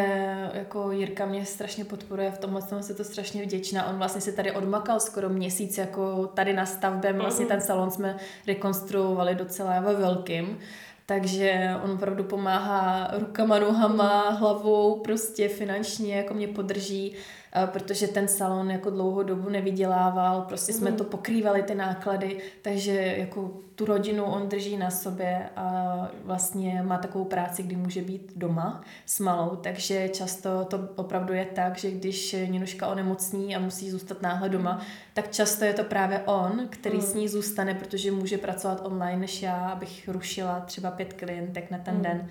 [0.55, 3.89] jako Jirka mě strašně podporuje, v tomhle jsem se to strašně vděčná.
[3.89, 7.49] On vlastně se tady odmakal skoro měsíc jako tady na stavbě, vlastně mm.
[7.49, 8.17] ten salon jsme
[8.47, 10.59] rekonstruovali docela ve velkým.
[11.07, 17.13] Takže on opravdu pomáhá rukama, nohama, hlavou, prostě finančně, jako mě podrží
[17.67, 20.97] protože ten salon jako dlouhou dobu nevydělával, prostě jsme mm.
[20.97, 26.99] to pokrývali ty náklady, takže jako tu rodinu on drží na sobě a vlastně má
[26.99, 31.91] takovou práci, kdy může být doma s malou, takže často to opravdu je tak, že
[31.91, 34.81] když Ninuška onemocní a musí zůstat náhle doma, mm.
[35.15, 37.03] tak často je to právě on, který mm.
[37.03, 41.79] s ní zůstane, protože může pracovat online než já, abych rušila třeba pět klientek na
[41.79, 42.03] ten mm.
[42.03, 42.29] den.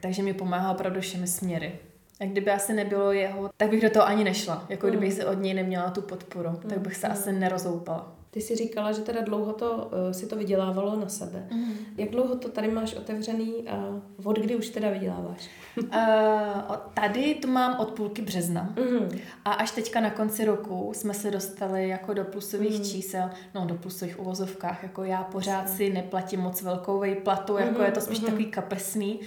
[0.00, 1.78] Takže mi pomáhá opravdu všemi směry.
[2.20, 4.66] A kdyby asi nebylo jeho, tak bych do toho ani nešla.
[4.68, 5.16] Jako kdybych mm.
[5.16, 6.70] se od něj neměla tu podporu, mm.
[6.70, 7.12] tak bych se mm.
[7.12, 8.12] asi nerozoupala.
[8.30, 11.46] Ty jsi říkala, že teda dlouho to, uh, si to vydělávalo na sebe.
[11.52, 11.72] Mm.
[11.96, 15.48] Jak dlouho to tady máš otevřený a od kdy už teda vyděláváš?
[15.82, 18.74] uh, tady to mám od půlky března.
[18.78, 19.18] Mm.
[19.44, 22.84] A až teďka na konci roku jsme se dostali jako do plusových mm.
[22.84, 27.84] čísel, no do plusových uvozovkách, jako já pořád si neplatím moc velkou vejplatu, jako mm.
[27.84, 28.24] je to spíš mm.
[28.24, 29.20] takový kapesný.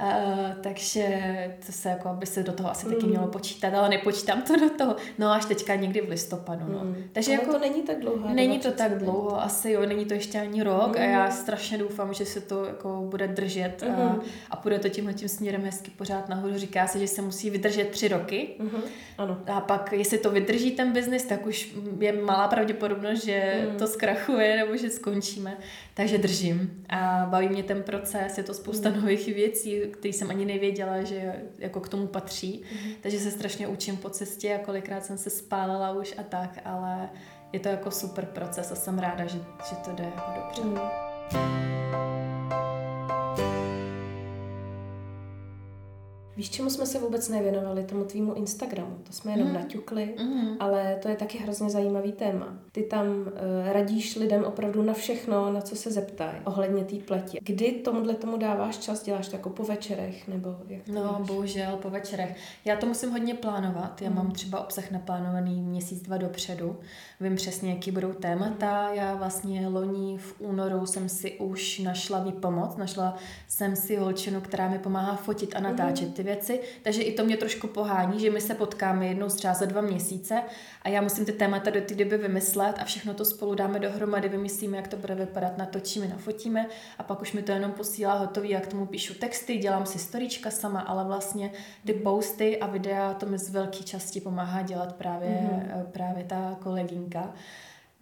[0.00, 1.06] Uh, takže
[1.66, 3.10] to se jako, aby se do toho asi taky mm.
[3.10, 4.96] mělo počítat, ale nepočítám to do toho.
[5.18, 6.84] No až teďka někdy v listopadu, no.
[6.84, 6.96] Mm.
[7.12, 8.34] Takže ale jako, to není tak dlouho.
[8.34, 11.02] Není to tak dlouho, asi jo, není to ještě ani rok mm.
[11.02, 13.94] a já strašně doufám, že se to jako bude držet mm.
[13.94, 14.20] a,
[14.50, 16.58] a půjde to tímhle tím směrem hezky pořád nahoru.
[16.58, 18.70] Říká se, že se musí vydržet tři roky mm.
[19.18, 19.38] ano.
[19.46, 23.76] a pak, jestli to vydrží ten biznis, tak už je malá pravděpodobnost, že mm.
[23.76, 25.56] to zkrachuje nebo že skončíme.
[25.94, 28.96] Takže držím a baví mě ten proces, je to spousta mm.
[28.96, 32.62] nových věcí, který jsem ani nevěděla, že jako k tomu patří.
[32.72, 32.92] Mm.
[33.00, 37.08] Takže se strašně učím po cestě a kolikrát jsem se spálila už a tak, ale
[37.52, 39.38] je to jako super proces a jsem ráda, že,
[39.70, 40.62] že to jde jako dobře.
[40.62, 41.63] Mm.
[46.36, 48.96] Víš, čemu jsme se vůbec nevěnovali, tomu tvýmu Instagramu.
[49.02, 49.54] To jsme jenom mm.
[49.54, 50.56] naťukli, mm.
[50.60, 52.58] ale to je taky hrozně zajímavý téma.
[52.72, 53.26] Ty tam uh,
[53.72, 57.38] radíš lidem opravdu na všechno, na co se zeptají, ohledně té pleti.
[57.42, 59.02] Kdy tomuhle tomu dáváš čas?
[59.02, 60.28] Děláš to jako po večerech?
[60.28, 61.26] Nebo jak no, máš?
[61.26, 62.36] bohužel po večerech.
[62.64, 64.02] Já to musím hodně plánovat.
[64.02, 64.16] Já mm.
[64.16, 66.76] mám třeba obsah naplánovaný měsíc, dva dopředu.
[67.20, 68.94] Vím přesně, jaký budou témata.
[68.94, 72.76] Já vlastně loni v únoru jsem si už našla výpomoc.
[72.76, 73.16] Našla
[73.48, 77.36] jsem si holčinu, která mi pomáhá fotit a natáčet mm věci, takže i to mě
[77.36, 80.42] trošku pohání, že my se potkáme jednou třeba za dva měsíce
[80.82, 84.28] a já musím ty témata do té doby vymyslet a všechno to spolu dáme dohromady,
[84.28, 86.66] vymyslíme, jak to bude vypadat, natočíme, nafotíme
[86.98, 90.50] a pak už mi to jenom posílá hotový, jak tomu píšu texty, dělám si storička
[90.50, 91.50] sama, ale vlastně
[91.86, 95.86] ty posty a videa to mi z velké části pomáhá dělat právě, mm-hmm.
[95.92, 97.34] právě ta kolegynka.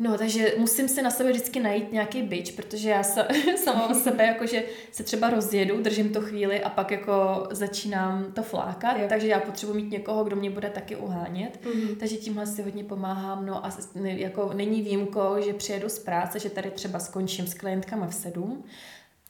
[0.03, 3.27] No, takže musím si na sebe vždycky najít nějaký byč, protože já sa,
[3.57, 8.43] sama o sebe jakože se třeba rozjedu, držím to chvíli a pak jako začínám to
[8.43, 9.07] flákat, jo.
[9.09, 11.97] takže já potřebuji mít někoho, kdo mě bude taky uhánět, mm-hmm.
[11.97, 16.51] takže tímhle si hodně pomáhám, no a jako není výjimkou, že přijedu z práce, že
[16.51, 18.65] tady třeba skončím s klientkama v sedm,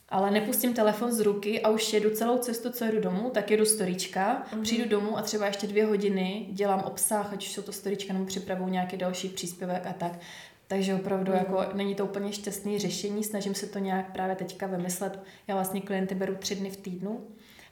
[0.09, 3.65] ale nepustím telefon z ruky a už jedu celou cestu, co jedu domů, tak jedu
[3.65, 4.61] storička, mm-hmm.
[4.61, 8.25] přijdu domů a třeba ještě dvě hodiny dělám obsah, ať už jsou to storička nebo
[8.25, 10.19] připravu nějaký další příspěvek a tak.
[10.67, 11.37] Takže opravdu mm.
[11.37, 15.19] jako není to úplně šťastné řešení, snažím se to nějak právě teďka vymyslet.
[15.47, 17.21] Já vlastně klienty beru tři dny v týdnu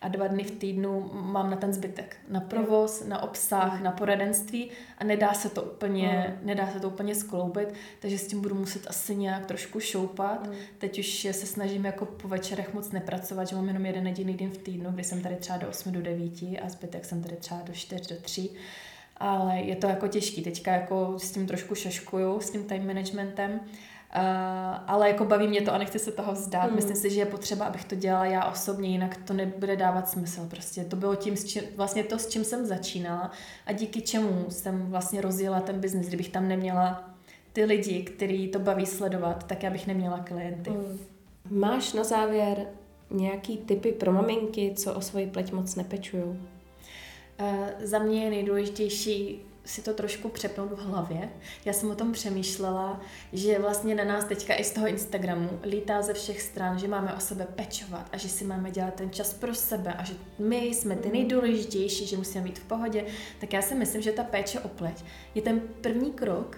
[0.02, 2.18] a dva dny v týdnu mám na ten zbytek.
[2.30, 3.84] Na provoz, na obsah, mm.
[3.84, 6.48] na poradenství a nedá se to úplně, mm.
[6.48, 10.48] nedá se to úplně skloubit, takže s tím budu muset asi nějak trošku šoupat.
[10.48, 10.56] Mm.
[10.78, 14.50] Teď už se snažím jako po večerech moc nepracovat, že mám jenom jeden jediný den
[14.50, 16.32] v týdnu, kdy jsem tady třeba do 8 do 9
[16.62, 18.50] a zbytek jsem tady třeba do 4 do 3
[19.18, 20.42] ale je to jako těžký.
[20.42, 23.60] Teďka jako s tím trošku šaškuju, s tím time managementem,
[24.16, 26.70] Uh, ale jako baví mě to a nechci se toho vzdát.
[26.70, 26.76] Mm.
[26.76, 30.48] Myslím si, že je potřeba, abych to dělala já osobně, jinak to nebude dávat smysl.
[30.50, 33.32] Prostě to bylo tím, s čím, vlastně to, s čím jsem začínala
[33.66, 36.08] a díky čemu jsem vlastně rozjela ten biznis.
[36.08, 37.10] Kdybych tam neměla
[37.54, 40.70] ty lidi, který to baví sledovat, tak já bych neměla klienty.
[40.70, 41.00] Mm.
[41.50, 42.68] Máš na závěr
[43.10, 46.24] nějaký typy pro maminky, co o svoji pleť moc nepečují?
[47.42, 51.30] Eh, za mě je nejdůležitější si to trošku přepnout v hlavě.
[51.66, 53.02] Já jsem o tom přemýšlela,
[53.34, 57.14] že vlastně na nás teďka i z toho Instagramu lítá ze všech stran, že máme
[57.14, 60.58] o sebe pečovat a že si máme dělat ten čas pro sebe a že my
[60.58, 63.06] jsme ty nejdůležitější, že musíme být v pohodě.
[63.40, 65.04] Tak já si myslím, že ta péče o pleť
[65.36, 66.58] je ten první krok,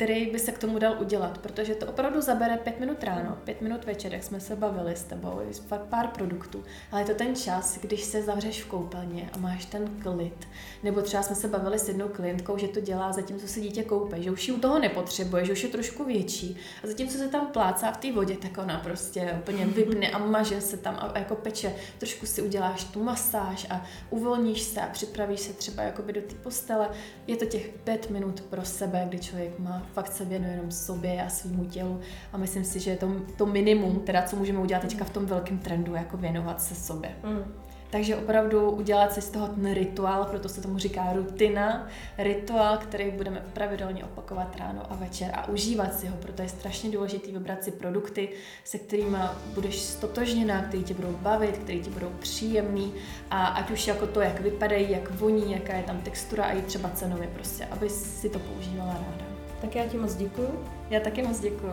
[0.00, 3.60] který by se k tomu dal udělat, protože to opravdu zabere pět minut ráno, pět
[3.60, 7.36] minut večer, jak jsme se bavili s tebou, pár, pár produktů, ale je to ten
[7.36, 10.48] čas, když se zavřeš v koupelně a máš ten klid,
[10.82, 14.22] nebo třeba jsme se bavili s jednou klientkou, že to dělá zatímco se dítě koupe,
[14.22, 16.56] že už ji u toho nepotřebuje, že už je trošku větší.
[16.84, 20.60] A zatímco se tam plácá v té vodě, tak ona prostě úplně vypne a maže
[20.60, 25.40] se tam a jako peče, trošku si uděláš tu masáž a uvolníš se a připravíš
[25.40, 26.88] se třeba jakoby do té postele.
[27.26, 31.22] Je to těch pět minut pro sebe, kdy člověk má fakt se věnuje jenom sobě
[31.22, 32.00] a svýmu tělu
[32.32, 35.26] a myslím si, že je to, to minimum, teda co můžeme udělat teďka v tom
[35.26, 37.10] velkém trendu, jako věnovat se sobě.
[37.24, 37.44] Mm.
[37.90, 41.88] Takže opravdu udělat si z toho ten rituál, proto se tomu říká rutina,
[42.18, 46.90] rituál, který budeme pravidelně opakovat ráno a večer a užívat si ho, proto je strašně
[46.90, 48.28] důležité vybrat si produkty,
[48.64, 49.18] se kterými
[49.54, 52.94] budeš stotožněná, které tě budou bavit, které ti budou příjemný
[53.30, 56.62] a ať už jako to, jak vypadají, jak voní, jaká je tam textura a i
[56.62, 59.29] třeba cenově prostě, aby si to používala ráda.
[59.60, 60.48] Tak já ti moc děkuju.
[60.90, 61.72] Já taky moc děkuju.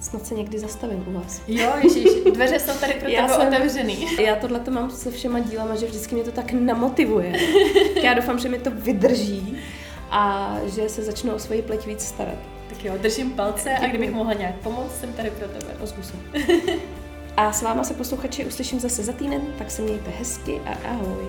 [0.00, 1.42] Snad se někdy zastavím u vás.
[1.48, 2.04] Jo, ježiš,
[2.34, 4.06] dveře jsou tady pro tebe jsem, otevřený.
[4.22, 7.32] Já tohle to mám se všema dílama, že vždycky mě to tak namotivuje.
[8.02, 9.58] já doufám, že mi to vydrží
[10.10, 12.38] a že se začnu o svoji pleť víc starat.
[12.68, 13.84] Tak jo, držím palce Děkuju.
[13.84, 15.74] a kdybych mohla nějak pomoct, jsem tady pro tebe.
[15.82, 16.02] Ozvu
[17.36, 21.24] a s váma se posluchači uslyším zase za týden, tak se mějte hezky a ahoj.